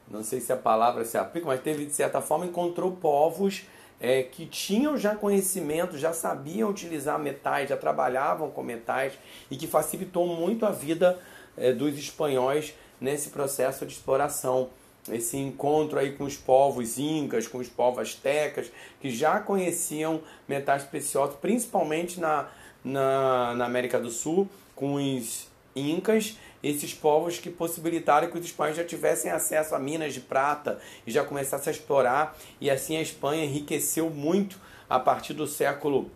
não 0.09 0.23
sei 0.23 0.39
se 0.39 0.51
a 0.51 0.57
palavra 0.57 1.05
se 1.05 1.17
aplica, 1.17 1.47
mas 1.47 1.61
teve, 1.61 1.85
de 1.85 1.93
certa 1.93 2.21
forma, 2.21 2.45
encontrou 2.45 2.91
povos 2.91 3.63
é, 3.99 4.21
que 4.23 4.45
tinham 4.45 4.97
já 4.97 5.15
conhecimento, 5.15 5.97
já 5.97 6.11
sabiam 6.11 6.69
utilizar 6.69 7.17
metais, 7.17 7.69
já 7.69 7.77
trabalhavam 7.77 8.51
com 8.51 8.61
metais 8.61 9.13
e 9.49 9.55
que 9.55 9.65
facilitou 9.65 10.27
muito 10.27 10.65
a 10.65 10.71
vida 10.71 11.19
é, 11.55 11.71
dos 11.71 11.97
espanhóis 11.97 12.73
nesse 12.99 13.29
processo 13.29 13.85
de 13.85 13.93
exploração. 13.93 14.69
Esse 15.11 15.37
encontro 15.37 15.99
aí 15.99 16.13
com 16.13 16.23
os 16.23 16.37
povos 16.37 16.97
incas, 16.97 17.47
com 17.47 17.57
os 17.57 17.67
povos 17.67 17.99
astecas, 17.99 18.71
que 19.01 19.09
já 19.09 19.39
conheciam 19.39 20.21
metais 20.47 20.83
preciosos, 20.83 21.35
principalmente 21.35 22.19
na, 22.19 22.47
na, 22.83 23.53
na 23.55 23.65
América 23.65 23.99
do 23.99 24.09
Sul, 24.09 24.47
com 24.75 24.93
os 24.95 25.47
incas 25.75 26.37
esses 26.63 26.93
povos 26.93 27.37
que 27.37 27.49
possibilitaram 27.49 28.29
que 28.29 28.37
os 28.37 28.45
espanhóis 28.45 28.77
já 28.77 28.85
tivessem 28.85 29.29
acesso 29.29 29.75
a 29.75 29.79
minas 29.79 30.13
de 30.13 30.21
prata 30.21 30.79
e 31.05 31.11
já 31.11 31.25
começassem 31.25 31.71
a 31.71 31.75
explorar, 31.75 32.37
e 32.61 32.69
assim 32.69 32.95
a 32.95 33.01
Espanha 33.01 33.43
enriqueceu 33.43 34.09
muito 34.09 34.57
a 34.89 34.97
partir 34.97 35.33
do 35.33 35.45
século 35.45 36.09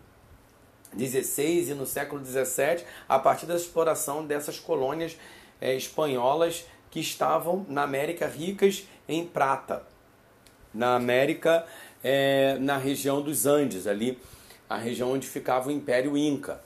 XVI 0.96 1.70
e 1.70 1.74
no 1.74 1.84
século 1.84 2.24
XVII, 2.24 2.84
a 3.06 3.18
partir 3.18 3.44
da 3.44 3.56
exploração 3.56 4.24
dessas 4.24 4.58
colônias 4.58 5.18
é, 5.60 5.74
espanholas 5.74 6.64
que 6.90 7.00
estavam 7.00 7.64
na 7.68 7.82
América 7.82 8.26
ricas 8.26 8.84
em 9.08 9.26
prata, 9.26 9.82
na 10.72 10.94
América, 10.94 11.66
é, 12.02 12.56
na 12.58 12.76
região 12.76 13.22
dos 13.22 13.46
Andes, 13.46 13.86
ali, 13.86 14.18
a 14.68 14.76
região 14.76 15.12
onde 15.12 15.26
ficava 15.26 15.68
o 15.68 15.72
Império 15.72 16.16
Inca. 16.16 16.60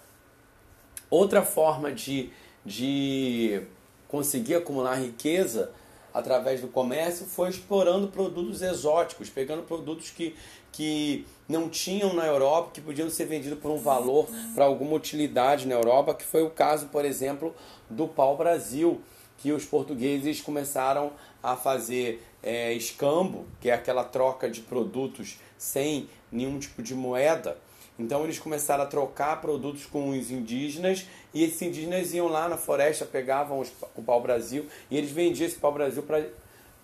Outra 1.11 1.43
forma 1.43 1.93
de 1.93 2.31
de 2.65 3.63
conseguir 4.09 4.55
acumular 4.55 4.95
riqueza 4.95 5.71
através 6.15 6.61
do 6.61 6.69
comércio 6.69 7.27
foi 7.27 7.49
explorando 7.49 8.09
produtos 8.09 8.61
exóticos, 8.61 9.31
pegando 9.31 9.63
produtos 9.63 10.11
que, 10.11 10.37
que 10.71 11.27
não 11.49 11.69
tinham 11.69 12.13
na 12.13 12.27
Europa, 12.27 12.71
que 12.75 12.81
podiam 12.81 13.09
ser 13.09 13.25
vendidos 13.25 13.59
por 13.59 13.71
um 13.71 13.79
valor, 13.79 14.29
para 14.55 14.65
alguma 14.65 14.95
utilidade 14.95 15.67
na 15.67 15.75
Europa, 15.75 16.15
que 16.15 16.25
foi 16.25 16.43
o 16.43 16.51
caso, 16.51 16.89
por 16.89 17.05
exemplo, 17.05 17.55
do 17.89 18.07
pau-brasil, 18.07 19.01
que 19.43 19.51
os 19.51 19.65
portugueses 19.65 20.41
começaram 20.41 21.13
a 21.43 21.57
fazer 21.57 22.25
é, 22.43 22.73
escambo, 22.73 23.45
que 23.61 23.69
é 23.69 23.75
aquela 23.75 24.05
troca 24.05 24.49
de 24.49 24.61
produtos 24.61 25.39
sem 25.59 26.09
nenhum 26.31 26.59
tipo 26.59 26.83
de 26.83 26.95
moeda, 26.95 27.59
então 27.99 28.25
eles 28.25 28.39
começaram 28.39 28.85
a 28.85 28.87
trocar 28.87 29.41
produtos 29.41 29.85
com 29.85 30.11
os 30.11 30.31
indígenas 30.31 31.07
e 31.35 31.45
esses 31.45 31.61
indígenas 31.61 32.15
iam 32.15 32.29
lá 32.29 32.49
na 32.49 32.57
floresta, 32.57 33.05
pegavam 33.05 33.61
os, 33.61 33.71
o 33.95 34.03
pau-brasil 34.03 34.67
e 34.91 34.97
eles 34.97 35.11
vendiam 35.11 35.47
esse 35.47 35.57
pau-brasil 35.57 36.03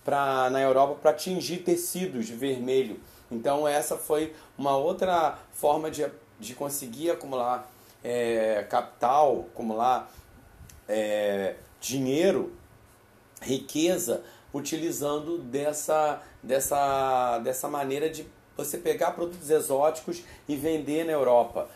para 0.04 0.50
na 0.50 0.60
Europa 0.60 0.96
para 1.00 1.12
tingir 1.12 1.58
tecidos 1.58 2.26
de 2.26 2.34
vermelho. 2.34 2.98
Então 3.30 3.66
essa 3.66 3.96
foi 3.96 4.34
uma 4.56 4.76
outra 4.76 5.38
forma 5.52 5.90
de, 5.90 6.06
de 6.38 6.54
conseguir 6.54 7.10
acumular 7.10 7.70
é, 8.02 8.64
capital, 8.68 9.46
acumular 9.52 10.10
é, 10.88 11.54
dinheiro, 11.80 12.52
riqueza, 13.40 14.22
utilizando 14.52 15.38
dessa, 15.38 16.22
dessa, 16.42 17.38
dessa 17.38 17.68
maneira 17.68 18.08
de 18.08 18.26
você 18.56 18.78
pegar 18.78 19.12
produtos 19.12 19.50
exóticos 19.50 20.22
e 20.48 20.56
vender 20.56 21.04
na 21.04 21.12
Europa. 21.12 21.68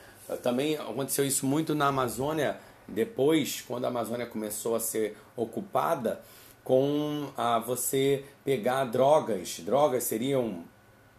Também 0.43 0.77
aconteceu 0.77 1.25
isso 1.25 1.47
muito 1.47 1.75
na 1.75 1.89
Amazônia, 1.89 2.59
depois, 2.89 3.61
quando 3.61 3.85
a 3.85 3.89
Amazônia 3.89 4.27
começou 4.27 4.75
a 4.75 4.81
ser 4.81 5.17
ocupada, 5.37 6.21
com 6.65 7.29
a 7.37 7.59
você 7.59 8.25
pegar 8.45 8.85
drogas. 8.85 9.61
Drogas 9.61 10.05
seriam 10.05 10.65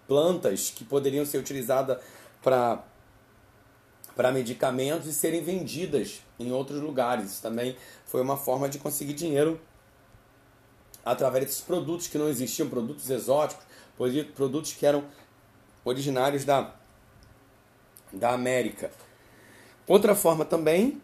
plantas 0.07 0.69
que 0.69 0.83
poderiam 0.83 1.25
ser 1.25 1.37
utilizadas 1.37 1.97
para 2.41 2.83
para 4.15 4.31
medicamentos 4.31 5.07
e 5.07 5.13
serem 5.13 5.43
vendidas 5.43 6.21
em 6.39 6.51
outros 6.51 6.79
lugares. 6.79 7.39
Também 7.39 7.75
foi 8.05 8.21
uma 8.21 8.37
forma 8.37 8.69
de 8.69 8.77
conseguir 8.77 9.13
dinheiro 9.13 9.59
através 11.03 11.45
desses 11.45 11.61
produtos 11.61 12.07
que 12.07 12.17
não 12.17 12.29
existiam, 12.29 12.69
produtos 12.69 13.09
exóticos, 13.09 13.65
produtos 14.35 14.73
que 14.73 14.85
eram 14.85 15.03
originários 15.83 16.45
da, 16.45 16.73
da 18.11 18.31
América. 18.31 18.91
Outra 19.85 20.15
forma 20.15 20.45
também, 20.45 21.01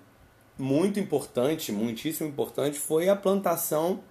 muito 0.57 0.99
importante, 0.99 1.71
muitíssimo 1.71 2.29
importante, 2.29 2.79
foi 2.79 3.09
a 3.09 3.15
plantação 3.15 4.01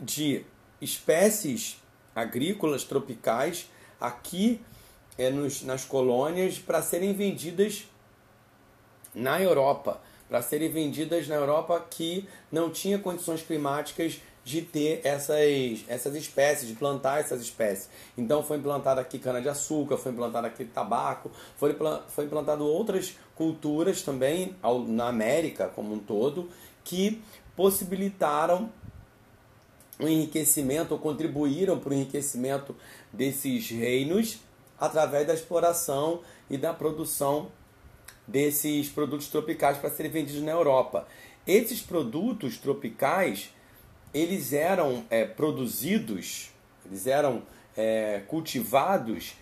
de 0.00 0.44
espécies 0.80 1.80
agrícolas 2.14 2.84
tropicais 2.84 3.70
aqui 4.00 4.60
é, 5.16 5.30
nos, 5.30 5.62
nas 5.62 5.84
colônias 5.84 6.58
para 6.58 6.82
serem 6.82 7.12
vendidas 7.14 7.86
na 9.16 9.40
Europa. 9.40 10.00
para 10.28 10.42
serem 10.42 10.68
vendidas 10.68 11.28
na 11.28 11.36
Europa 11.36 11.86
que 11.88 12.28
não 12.50 12.68
tinha 12.68 12.98
condições 12.98 13.42
climáticas 13.42 14.20
de 14.44 14.60
ter 14.62 15.00
essas, 15.04 15.84
essas 15.88 16.14
espécies, 16.14 16.68
de 16.68 16.74
plantar 16.74 17.20
essas 17.20 17.40
espécies. 17.40 17.88
Então 18.16 18.42
foi 18.42 18.58
implantado 18.58 19.00
aqui 19.00 19.18
cana-de-açúcar, 19.18 19.96
foi 19.96 20.12
implantado 20.12 20.46
aqui 20.46 20.64
tabaco, 20.64 21.30
foi, 21.56 21.76
foi 22.08 22.24
implantado 22.26 22.64
outras 22.64 23.16
culturas 23.34 24.02
também 24.02 24.54
ao, 24.62 24.80
na 24.80 25.08
América 25.08 25.68
como 25.68 25.94
um 25.94 25.98
todo, 25.98 26.48
que 26.84 27.22
possibilitaram 27.56 28.70
o 29.98 30.06
enriquecimento, 30.06 30.92
ou 30.94 31.00
contribuíram 31.00 31.78
para 31.78 31.90
o 31.90 31.94
enriquecimento 31.94 32.76
desses 33.12 33.68
reinos 33.70 34.38
através 34.78 35.26
da 35.26 35.34
exploração 35.34 36.20
e 36.48 36.56
da 36.56 36.72
produção 36.72 37.50
desses 38.26 38.88
produtos 38.88 39.28
tropicais 39.28 39.78
para 39.78 39.90
serem 39.90 40.10
vendidos 40.10 40.42
na 40.42 40.52
Europa. 40.52 41.06
Esses 41.46 41.80
produtos 41.80 42.58
tropicais, 42.58 43.50
eles 44.12 44.52
eram 44.52 45.04
é, 45.08 45.24
produzidos, 45.24 46.50
eles 46.84 47.06
eram 47.06 47.42
é, 47.76 48.22
cultivados 48.26 49.34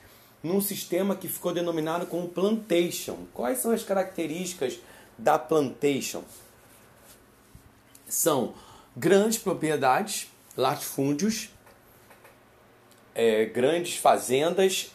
num 0.42 0.60
sistema 0.60 1.16
que 1.16 1.28
ficou 1.28 1.54
denominado 1.54 2.06
como 2.06 2.28
plantation. 2.28 3.26
Quais 3.32 3.58
são 3.58 3.70
as 3.70 3.82
características 3.82 4.78
da 5.16 5.38
plantation? 5.38 6.22
São 8.06 8.54
grandes 8.94 9.38
propriedades, 9.38 10.28
latifúndios, 10.54 11.48
é, 13.14 13.46
grandes 13.46 13.96
fazendas 13.96 14.90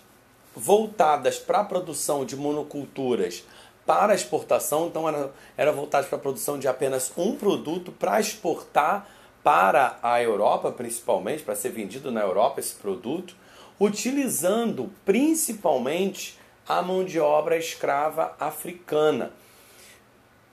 voltadas 0.55 1.39
para 1.39 1.61
a 1.61 1.63
produção 1.63 2.25
de 2.25 2.35
monoculturas 2.35 3.43
para 3.89 4.13
exportação, 4.13 4.85
então 4.85 5.09
eram 5.09 5.31
era 5.57 5.71
voltadas 5.71 6.07
para 6.07 6.19
a 6.19 6.21
produção 6.21 6.59
de 6.59 6.67
apenas 6.67 7.11
um 7.17 7.35
produto 7.35 7.91
para 7.91 8.19
exportar 8.19 9.09
para 9.43 9.97
a 10.03 10.21
Europa, 10.21 10.71
principalmente, 10.71 11.41
para 11.41 11.55
ser 11.55 11.69
vendido 11.69 12.11
na 12.11 12.21
Europa 12.21 12.59
esse 12.59 12.75
produto, 12.75 13.35
utilizando 13.79 14.91
principalmente 15.03 16.37
a 16.67 16.83
mão 16.83 17.03
de 17.03 17.19
obra 17.19 17.57
escrava 17.57 18.35
africana. 18.39 19.31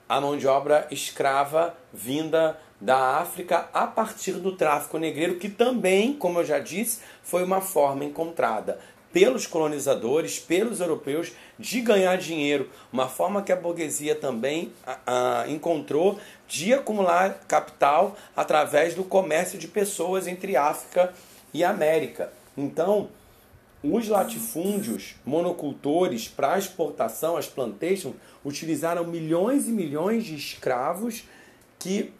A 0.09 0.19
mão 0.19 0.35
de 0.35 0.47
obra 0.47 0.87
escrava 0.89 1.77
vinda 1.93 2.59
da 2.81 3.19
África 3.19 3.69
a 3.71 3.85
partir 3.85 4.33
do 4.33 4.53
tráfico 4.53 4.97
negreiro, 4.97 5.35
que 5.35 5.47
também, 5.47 6.11
como 6.11 6.39
eu 6.39 6.43
já 6.43 6.57
disse, 6.57 7.01
foi 7.21 7.43
uma 7.43 7.61
forma 7.61 8.03
encontrada 8.03 8.79
pelos 9.11 9.47
colonizadores, 9.47 10.39
pelos 10.39 10.79
europeus, 10.79 11.31
de 11.57 11.81
ganhar 11.81 12.17
dinheiro. 12.17 12.69
Uma 12.91 13.07
forma 13.07 13.41
que 13.41 13.51
a 13.51 13.55
burguesia 13.55 14.15
também 14.15 14.71
encontrou 15.47 16.19
de 16.47 16.73
acumular 16.73 17.41
capital 17.47 18.15
através 18.35 18.93
do 18.93 19.03
comércio 19.03 19.57
de 19.57 19.67
pessoas 19.67 20.27
entre 20.27 20.55
África 20.55 21.13
e 21.53 21.63
América. 21.63 22.31
Então, 22.55 23.09
os 23.83 24.07
latifúndios 24.07 25.15
monocultores 25.25 26.27
para 26.27 26.57
exportação, 26.57 27.37
as 27.37 27.47
plantations, 27.47 28.15
utilizaram 28.43 29.05
milhões 29.05 29.67
e 29.67 29.71
milhões 29.71 30.25
de 30.25 30.35
escravos 30.35 31.23
que 31.79 32.11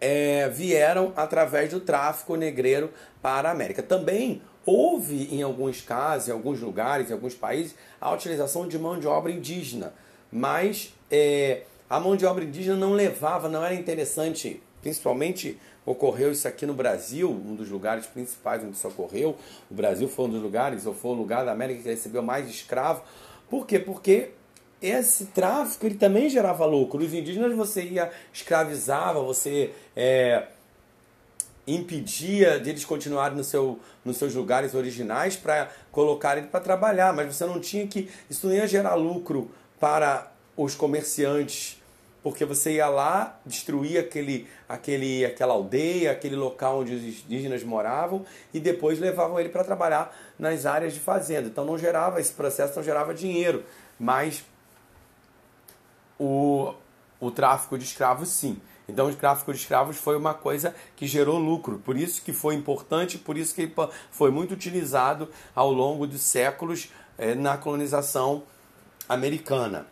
é, 0.00 0.48
vieram 0.48 1.12
através 1.14 1.70
do 1.70 1.78
tráfico 1.78 2.34
negreiro 2.34 2.90
para 3.20 3.48
a 3.48 3.52
América. 3.52 3.82
Também 3.82 4.42
houve, 4.64 5.34
em 5.34 5.42
alguns 5.42 5.80
casos, 5.80 6.28
em 6.28 6.32
alguns 6.32 6.60
lugares, 6.60 7.10
em 7.10 7.12
alguns 7.12 7.34
países, 7.34 7.74
a 8.00 8.12
utilização 8.12 8.66
de 8.66 8.78
mão 8.78 8.98
de 8.98 9.06
obra 9.06 9.30
indígena, 9.30 9.92
mas 10.30 10.94
é, 11.10 11.62
a 11.88 12.00
mão 12.00 12.16
de 12.16 12.24
obra 12.24 12.44
indígena 12.44 12.76
não 12.76 12.92
levava, 12.92 13.48
não 13.48 13.64
era 13.64 13.74
interessante, 13.74 14.62
principalmente 14.80 15.58
ocorreu 15.84 16.30
isso 16.30 16.46
aqui 16.46 16.64
no 16.64 16.74
Brasil, 16.74 17.30
um 17.30 17.54
dos 17.54 17.68
lugares 17.68 18.06
principais 18.06 18.62
onde 18.62 18.76
isso 18.76 18.86
ocorreu. 18.88 19.36
O 19.70 19.74
Brasil 19.74 20.08
foi 20.08 20.26
um 20.26 20.30
dos 20.30 20.42
lugares, 20.42 20.86
ou 20.86 20.94
foi 20.94 21.10
o 21.10 21.14
lugar 21.14 21.44
da 21.44 21.52
América 21.52 21.82
que 21.82 21.88
recebeu 21.88 22.22
mais 22.22 22.48
escravo. 22.48 23.02
Por 23.50 23.66
quê? 23.66 23.78
Porque 23.78 24.30
esse 24.80 25.26
tráfico 25.26 25.86
ele 25.86 25.96
também 25.96 26.28
gerava 26.28 26.64
lucro. 26.64 27.02
Os 27.02 27.12
indígenas 27.12 27.54
você 27.54 27.82
ia 27.82 28.10
escravizava, 28.32 29.20
você 29.20 29.72
é, 29.94 30.46
impedia 31.66 32.58
de 32.58 32.70
eles 32.70 32.84
continuarem 32.84 33.36
no 33.36 33.44
seu, 33.44 33.78
nos 34.04 34.16
seus 34.16 34.34
lugares 34.34 34.74
originais 34.74 35.36
para 35.36 35.70
colocarem 35.90 36.44
para 36.44 36.60
trabalhar, 36.60 37.12
mas 37.12 37.34
você 37.34 37.44
não 37.46 37.60
tinha 37.60 37.86
que 37.86 38.10
isso 38.28 38.46
não 38.46 38.54
ia 38.54 38.66
gerar 38.66 38.94
lucro 38.94 39.50
para 39.78 40.32
os 40.56 40.74
comerciantes, 40.74 41.80
porque 42.22 42.44
você 42.44 42.74
ia 42.74 42.88
lá 42.88 43.38
destruir 43.44 43.98
aquele, 43.98 44.46
aquele, 44.68 45.24
aquela 45.24 45.54
aldeia, 45.54 46.12
aquele 46.12 46.36
local 46.36 46.80
onde 46.80 46.94
os 46.94 47.02
indígenas 47.02 47.64
moravam 47.64 48.24
e 48.52 48.60
depois 48.60 48.98
levavam 48.98 49.40
ele 49.40 49.48
para 49.48 49.64
trabalhar 49.64 50.14
nas 50.38 50.66
áreas 50.66 50.94
de 50.94 51.00
fazenda. 51.00 51.48
Então 51.48 51.64
não 51.64 51.78
gerava 51.78 52.20
esse 52.20 52.32
processo, 52.32 52.76
não 52.76 52.82
gerava 52.82 53.12
dinheiro, 53.12 53.64
mas 53.98 54.44
o, 56.18 56.74
o 57.20 57.30
tráfico 57.30 57.76
de 57.76 57.84
escravos 57.84 58.28
sim. 58.28 58.60
Então 58.92 59.08
o 59.08 59.14
tráfico 59.14 59.52
de 59.52 59.58
escravos 59.58 59.96
foi 59.96 60.16
uma 60.16 60.34
coisa 60.34 60.74
que 60.94 61.06
gerou 61.06 61.38
lucro, 61.38 61.78
por 61.78 61.96
isso 61.96 62.20
que 62.22 62.32
foi 62.32 62.54
importante, 62.54 63.16
por 63.16 63.38
isso 63.38 63.54
que 63.54 63.72
foi 64.10 64.30
muito 64.30 64.52
utilizado 64.52 65.30
ao 65.54 65.72
longo 65.72 66.06
dos 66.06 66.20
séculos 66.20 66.90
é, 67.16 67.34
na 67.34 67.56
colonização 67.56 68.42
americana. 69.08 69.86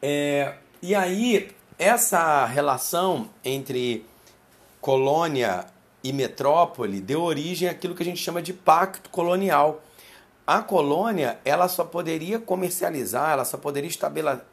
É, 0.00 0.54
e 0.80 0.94
aí 0.94 1.50
essa 1.78 2.46
relação 2.46 3.28
entre 3.44 4.06
colônia 4.80 5.66
e 6.02 6.14
metrópole 6.14 7.02
deu 7.02 7.20
origem 7.20 7.68
àquilo 7.68 7.94
que 7.94 8.02
a 8.02 8.06
gente 8.06 8.22
chama 8.22 8.40
de 8.40 8.54
pacto 8.54 9.10
colonial 9.10 9.82
a 10.50 10.62
colônia 10.62 11.38
ela 11.44 11.68
só 11.68 11.84
poderia 11.84 12.40
comercializar, 12.40 13.30
ela 13.30 13.44
só 13.44 13.56
poderia 13.56 13.88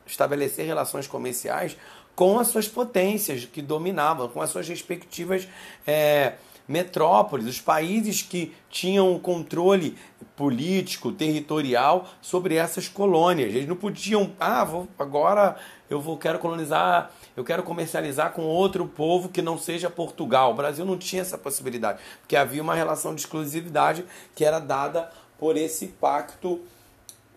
estabelecer 0.06 0.64
relações 0.64 1.08
comerciais 1.08 1.76
com 2.18 2.40
as 2.40 2.48
suas 2.48 2.68
potências 2.68 3.46
que 3.46 3.62
dominavam, 3.62 4.28
com 4.28 4.42
as 4.42 4.50
suas 4.50 4.68
respectivas 4.68 5.48
é, 5.86 6.34
metrópoles, 6.68 7.46
os 7.46 7.62
países 7.62 8.24
que 8.24 8.56
tinham 8.72 9.20
controle 9.20 9.96
político, 10.36 11.12
territorial 11.12 12.08
sobre 12.20 12.56
essas 12.56 12.90
colônias. 12.90 13.54
Eles 13.54 13.68
não 13.68 13.76
podiam, 13.76 14.32
ah, 14.40 14.64
vou, 14.64 14.88
agora 14.98 15.58
eu 15.92 16.02
vou 16.02 16.18
quero 16.18 16.40
colonizar, 16.40 17.12
eu 17.36 17.44
quero 17.44 17.62
comercializar 17.62 18.32
com 18.32 18.42
outro 18.42 18.88
povo 18.88 19.30
que 19.30 19.44
não 19.44 19.56
seja 19.56 19.88
Portugal. 19.88 20.54
O 20.54 20.56
Brasil 20.56 20.84
não 20.84 20.98
tinha 20.98 21.22
essa 21.22 21.38
possibilidade, 21.38 22.00
porque 22.22 22.36
havia 22.36 22.64
uma 22.64 22.74
relação 22.74 23.14
de 23.14 23.22
exclusividade 23.22 24.04
que 24.36 24.44
era 24.44 24.58
dada 24.58 25.12
por 25.38 25.56
esse 25.56 25.86
pacto 25.86 26.62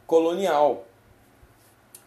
colonial. 0.07 0.87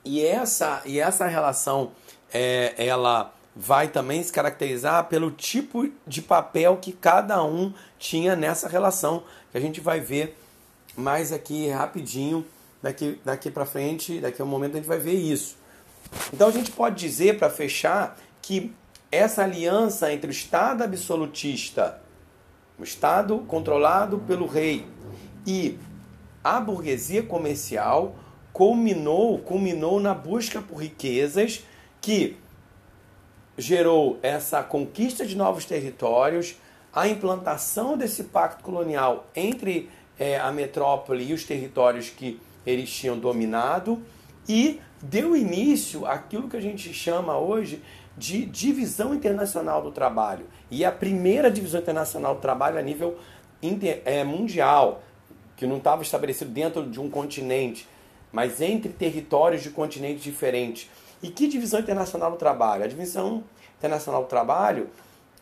E 0.03 0.25
essa, 0.25 0.81
e 0.85 0.99
essa 0.99 1.27
relação 1.27 1.91
é, 2.33 2.73
ela 2.77 3.33
vai 3.55 3.87
também 3.87 4.21
se 4.23 4.31
caracterizar 4.31 5.05
pelo 5.05 5.29
tipo 5.29 5.87
de 6.07 6.21
papel 6.21 6.77
que 6.77 6.91
cada 6.91 7.43
um 7.43 7.71
tinha 7.99 8.35
nessa 8.35 8.67
relação, 8.67 9.23
que 9.51 9.57
a 9.57 9.61
gente 9.61 9.79
vai 9.79 9.99
ver 9.99 10.35
mais 10.97 11.31
aqui 11.31 11.69
rapidinho, 11.69 12.45
daqui, 12.81 13.19
daqui 13.23 13.51
para 13.51 13.65
frente, 13.65 14.19
daqui 14.19 14.41
a 14.41 14.45
um 14.45 14.47
momento 14.47 14.73
a 14.73 14.77
gente 14.77 14.87
vai 14.87 14.97
ver 14.97 15.13
isso. 15.13 15.55
Então 16.33 16.47
a 16.47 16.51
gente 16.51 16.71
pode 16.71 16.95
dizer, 16.95 17.37
para 17.37 17.49
fechar, 17.49 18.17
que 18.41 18.73
essa 19.11 19.43
aliança 19.43 20.11
entre 20.11 20.29
o 20.29 20.31
Estado 20.31 20.83
absolutista, 20.83 22.01
o 22.79 22.83
Estado 22.83 23.37
controlado 23.47 24.19
pelo 24.19 24.47
rei, 24.47 24.87
e 25.45 25.77
a 26.43 26.59
burguesia 26.59 27.21
comercial 27.21 28.15
culminou, 28.51 29.39
culminou 29.39 29.99
na 29.99 30.13
busca 30.13 30.61
por 30.61 30.77
riquezas 30.77 31.63
que 32.03 32.35
gerou 33.57 34.19
essa 34.21 34.61
conquista 34.61 35.25
de 35.25 35.37
novos 35.37 35.63
territórios, 35.63 36.57
a 36.91 37.07
implantação 37.07 37.97
desse 37.97 38.25
pacto 38.25 38.61
colonial 38.61 39.25
entre 39.33 39.89
é, 40.19 40.37
a 40.37 40.51
metrópole 40.51 41.23
e 41.23 41.33
os 41.33 41.45
territórios 41.45 42.09
que 42.09 42.41
eles 42.65 42.91
tinham 42.91 43.17
dominado 43.17 44.01
e 44.49 44.81
deu 45.01 45.33
início 45.33 46.05
àquilo 46.05 46.49
que 46.49 46.57
a 46.57 46.61
gente 46.61 46.93
chama 46.93 47.37
hoje 47.37 47.81
de 48.17 48.45
divisão 48.45 49.15
internacional 49.15 49.81
do 49.81 49.89
trabalho. 49.89 50.45
E 50.69 50.83
a 50.83 50.91
primeira 50.91 51.49
divisão 51.49 51.79
internacional 51.79 52.35
do 52.35 52.41
trabalho 52.41 52.77
a 52.77 52.81
nível 52.81 53.17
inter, 53.61 54.01
é, 54.03 54.25
mundial 54.25 55.01
que 55.55 55.65
não 55.65 55.77
estava 55.77 56.01
estabelecido 56.01 56.51
dentro 56.51 56.85
de 56.85 56.99
um 56.99 57.09
continente, 57.09 57.87
mas 58.29 58.59
entre 58.59 58.91
territórios 58.91 59.63
de 59.63 59.69
continentes 59.69 60.21
diferentes. 60.21 60.89
E 61.23 61.29
que 61.29 61.47
divisão 61.47 61.79
internacional 61.79 62.31
do 62.31 62.37
trabalho? 62.37 62.83
A 62.83 62.87
divisão 62.87 63.45
internacional 63.77 64.23
do 64.23 64.27
trabalho 64.27 64.89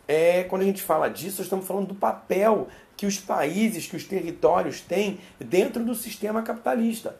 é 0.06 0.44
quando 0.44 0.62
a 0.62 0.64
gente 0.64 0.80
fala 0.80 1.08
disso, 1.08 1.42
estamos 1.42 1.66
falando 1.66 1.88
do 1.88 1.94
papel 1.94 2.68
que 2.96 3.04
os 3.04 3.18
países, 3.18 3.86
que 3.86 3.96
os 3.96 4.04
territórios 4.04 4.80
têm 4.80 5.18
dentro 5.40 5.84
do 5.84 5.92
sistema 5.94 6.40
capitalista. 6.42 7.16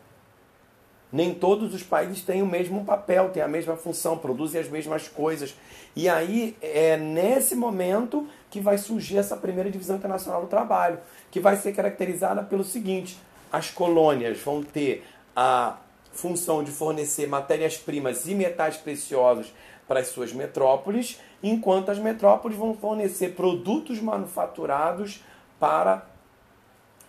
Nem 1.11 1.35
todos 1.35 1.75
os 1.75 1.83
países 1.83 2.23
têm 2.23 2.41
o 2.41 2.47
mesmo 2.47 2.85
papel, 2.85 3.31
têm 3.31 3.43
a 3.43 3.49
mesma 3.49 3.77
função, 3.77 4.17
produzem 4.17 4.61
as 4.61 4.69
mesmas 4.69 5.09
coisas. 5.09 5.55
E 5.95 6.09
aí 6.09 6.57
é 6.63 6.97
nesse 6.97 7.55
momento 7.55 8.27
que 8.49 8.61
vai 8.61 8.79
surgir 8.79 9.19
essa 9.19 9.37
primeira 9.37 9.71
divisão 9.71 9.97
internacional 9.97 10.41
do 10.41 10.47
trabalho, 10.47 11.01
que 11.31 11.41
vai 11.41 11.57
ser 11.57 11.73
caracterizada 11.73 12.43
pelo 12.43 12.65
seguinte: 12.65 13.19
as 13.53 13.71
colônias 13.71 14.39
vão 14.39 14.63
ter 14.63 15.05
a 15.37 15.77
função 16.13 16.63
de 16.63 16.71
fornecer 16.71 17.27
matérias-primas 17.27 18.27
e 18.27 18.35
metais 18.35 18.77
preciosos 18.77 19.53
para 19.89 20.01
as 20.01 20.09
suas 20.09 20.33
metrópoles, 20.33 21.19
enquanto 21.43 21.91
as 21.91 21.99
metrópoles 21.99 22.57
vão 22.57 22.75
fornecer 22.75 23.35
produtos 23.35 24.01
manufaturados 24.01 25.23
para 25.59 26.07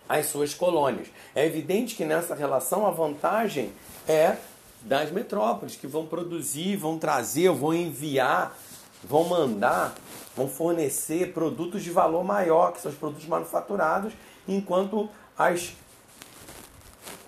as 0.08 0.26
suas 0.26 0.54
colônias. 0.54 1.08
É 1.34 1.46
evidente 1.46 1.94
que 1.94 2.04
nessa 2.04 2.34
relação 2.34 2.86
a 2.86 2.90
vantagem 2.90 3.72
é 4.08 4.36
das 4.82 5.10
metrópoles, 5.10 5.76
que 5.76 5.86
vão 5.86 6.06
produzir, 6.06 6.76
vão 6.76 6.98
trazer, 6.98 7.50
vão 7.50 7.72
enviar, 7.72 8.54
vão 9.02 9.24
mandar, 9.24 9.94
vão 10.36 10.48
fornecer 10.48 11.32
produtos 11.32 11.82
de 11.82 11.90
valor 11.90 12.22
maior, 12.22 12.72
que 12.72 12.80
são 12.80 12.90
os 12.90 12.98
produtos 12.98 13.26
manufaturados, 13.26 14.12
enquanto 14.46 15.08
as 15.38 15.72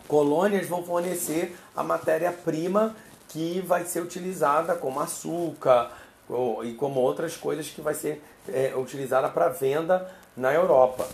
colônias 0.09 0.67
vão 0.67 0.83
fornecer 0.83 1.57
a 1.75 1.83
matéria-prima 1.83 2.95
que 3.29 3.61
vai 3.61 3.85
ser 3.85 4.01
utilizada 4.01 4.75
como 4.75 5.01
açúcar 5.01 5.91
e 6.65 6.73
como 6.75 7.01
outras 7.01 7.37
coisas 7.37 7.69
que 7.69 7.81
vai 7.81 7.95
ser 7.95 8.23
é, 8.49 8.73
utilizada 8.77 9.29
para 9.29 9.49
venda 9.49 10.11
na 10.37 10.53
Europa. 10.53 11.07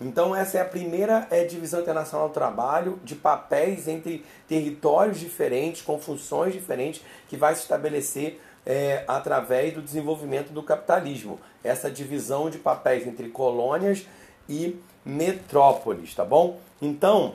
Então 0.00 0.34
essa 0.34 0.58
é 0.58 0.60
a 0.60 0.64
primeira 0.64 1.26
é, 1.30 1.44
divisão 1.44 1.80
internacional 1.80 2.28
do 2.28 2.34
trabalho 2.34 3.00
de 3.02 3.16
papéis 3.16 3.88
entre 3.88 4.24
territórios 4.46 5.18
diferentes, 5.18 5.82
com 5.82 5.98
funções 5.98 6.52
diferentes, 6.52 7.02
que 7.28 7.36
vai 7.36 7.54
se 7.54 7.62
estabelecer 7.62 8.40
é, 8.64 9.02
através 9.08 9.74
do 9.74 9.82
desenvolvimento 9.82 10.52
do 10.52 10.62
capitalismo. 10.62 11.40
Essa 11.64 11.90
divisão 11.90 12.48
de 12.48 12.58
papéis 12.58 13.06
entre 13.06 13.28
colônias 13.28 14.06
e 14.48 14.80
metrópoles, 15.04 16.14
tá 16.14 16.24
bom? 16.24 16.60
Então, 16.80 17.34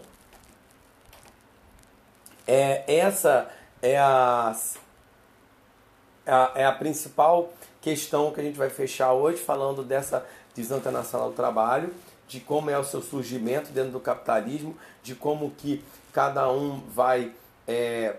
é, 2.47 2.83
essa 2.87 3.49
é 3.81 3.97
a, 3.97 4.55
a, 6.25 6.51
é 6.55 6.65
a 6.65 6.71
principal 6.71 7.51
questão 7.81 8.31
que 8.31 8.39
a 8.39 8.43
gente 8.43 8.57
vai 8.57 8.69
fechar 8.69 9.13
hoje, 9.13 9.37
falando 9.37 9.83
dessa 9.83 10.25
divisão 10.53 10.77
internacional 10.77 11.29
do 11.29 11.35
trabalho 11.35 11.93
de 12.27 12.39
como 12.39 12.69
é 12.69 12.77
o 12.77 12.83
seu 12.83 13.01
surgimento 13.01 13.71
dentro 13.71 13.91
do 13.91 13.99
capitalismo, 13.99 14.75
de 15.03 15.13
como 15.13 15.51
que 15.51 15.83
cada 16.11 16.51
um 16.51 16.81
vai 16.89 17.31
é, 17.67 18.15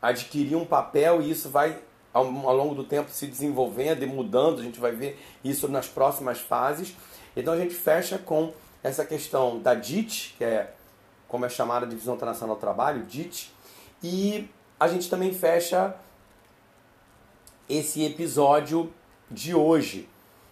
adquirir 0.00 0.56
um 0.56 0.64
papel 0.64 1.20
e 1.20 1.30
isso 1.30 1.48
vai 1.48 1.76
ao, 2.12 2.24
ao, 2.24 2.56
longo 2.56 2.74
do 2.74 2.84
tempo 2.84 3.10
se 3.10 3.26
desenvolvendo 3.26 4.02
e 4.02 4.06
mudando, 4.06 4.60
a 4.60 4.62
gente 4.62 4.78
vai 4.78 4.92
ver 4.92 5.20
isso 5.42 5.66
nas 5.68 5.86
próximas 5.88 6.40
fases. 6.40 6.94
Então 7.36 7.54
a 7.54 7.56
gente 7.56 7.74
fecha 7.74 8.18
com 8.18 8.52
essa 8.82 9.04
questão 9.04 9.58
da 9.58 9.74
DIT, 9.74 10.34
que 10.38 10.44
é 10.44 10.72
como 11.30 11.46
é 11.46 11.48
chamada 11.48 11.86
a 11.86 11.88
Divisão 11.88 12.14
Internacional 12.14 12.56
do 12.56 12.60
Trabalho, 12.60 13.04
DIT, 13.06 13.50
e 14.02 14.50
a 14.78 14.86
gente 14.86 15.08
também 15.08 15.32
fecha 15.32 15.94
esse 17.68 18.04
episódio 18.04 18.92
de 19.30 19.54
hoje 19.54 20.08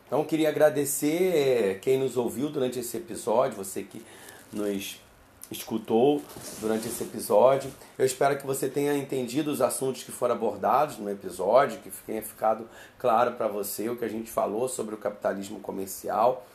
então 0.08 0.24
queria 0.24 0.48
agradecer 0.48 1.36
eh, 1.36 1.74
quem 1.74 1.98
nos 1.98 2.16
ouviu 2.16 2.48
durante 2.48 2.78
esse 2.78 2.96
episódio, 2.96 3.58
você 3.58 3.82
que 3.82 4.02
nos 4.50 4.98
escutou 5.50 6.22
durante 6.60 6.88
esse 6.88 7.04
episódio. 7.04 7.70
Eu 7.98 8.06
espero 8.06 8.38
que 8.38 8.46
você 8.46 8.70
tenha 8.70 8.96
entendido 8.96 9.50
os 9.50 9.60
assuntos 9.60 10.02
que 10.02 10.10
foram 10.10 10.34
abordados 10.34 10.96
no 10.96 11.10
episódio, 11.10 11.80
que 11.80 11.90
tenha 12.06 12.22
ficado 12.22 12.66
claro 12.98 13.32
para 13.32 13.48
você 13.48 13.90
o 13.90 13.96
que 13.96 14.04
a 14.04 14.08
gente 14.08 14.30
falou 14.30 14.66
sobre 14.66 14.94
o 14.94 14.98
capitalismo 14.98 15.60
comercial. 15.60 16.46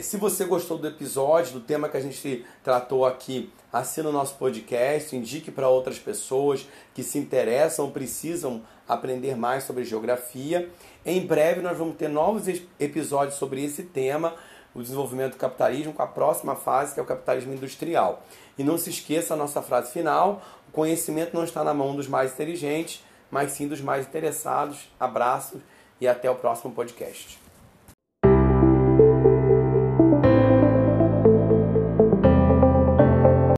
Se 0.00 0.16
você 0.16 0.46
gostou 0.46 0.78
do 0.78 0.88
episódio, 0.88 1.52
do 1.52 1.60
tema 1.60 1.86
que 1.86 1.98
a 1.98 2.00
gente 2.00 2.46
tratou 2.64 3.04
aqui, 3.04 3.52
assina 3.70 4.08
o 4.08 4.12
nosso 4.12 4.36
podcast, 4.36 5.14
indique 5.14 5.50
para 5.50 5.68
outras 5.68 5.98
pessoas 5.98 6.66
que 6.94 7.02
se 7.02 7.18
interessam, 7.18 7.90
precisam 7.90 8.62
aprender 8.88 9.36
mais 9.36 9.64
sobre 9.64 9.84
geografia. 9.84 10.70
Em 11.04 11.26
breve 11.26 11.60
nós 11.60 11.76
vamos 11.76 11.96
ter 11.96 12.08
novos 12.08 12.44
episódios 12.80 13.34
sobre 13.34 13.62
esse 13.62 13.82
tema, 13.82 14.34
o 14.74 14.80
desenvolvimento 14.80 15.32
do 15.32 15.38
capitalismo, 15.38 15.92
com 15.92 16.02
a 16.02 16.06
próxima 16.06 16.56
fase, 16.56 16.94
que 16.94 17.00
é 17.00 17.02
o 17.02 17.06
capitalismo 17.06 17.52
industrial. 17.52 18.24
E 18.56 18.64
não 18.64 18.78
se 18.78 18.88
esqueça 18.88 19.34
a 19.34 19.36
nossa 19.36 19.60
frase 19.60 19.92
final: 19.92 20.40
o 20.70 20.72
conhecimento 20.72 21.34
não 21.34 21.44
está 21.44 21.62
na 21.62 21.74
mão 21.74 21.94
dos 21.94 22.08
mais 22.08 22.32
inteligentes, 22.32 23.04
mas 23.30 23.52
sim 23.52 23.68
dos 23.68 23.82
mais 23.82 24.06
interessados. 24.06 24.90
Abraços 24.98 25.60
e 26.00 26.08
até 26.08 26.30
o 26.30 26.34
próximo 26.34 26.72
podcast. 26.72 27.41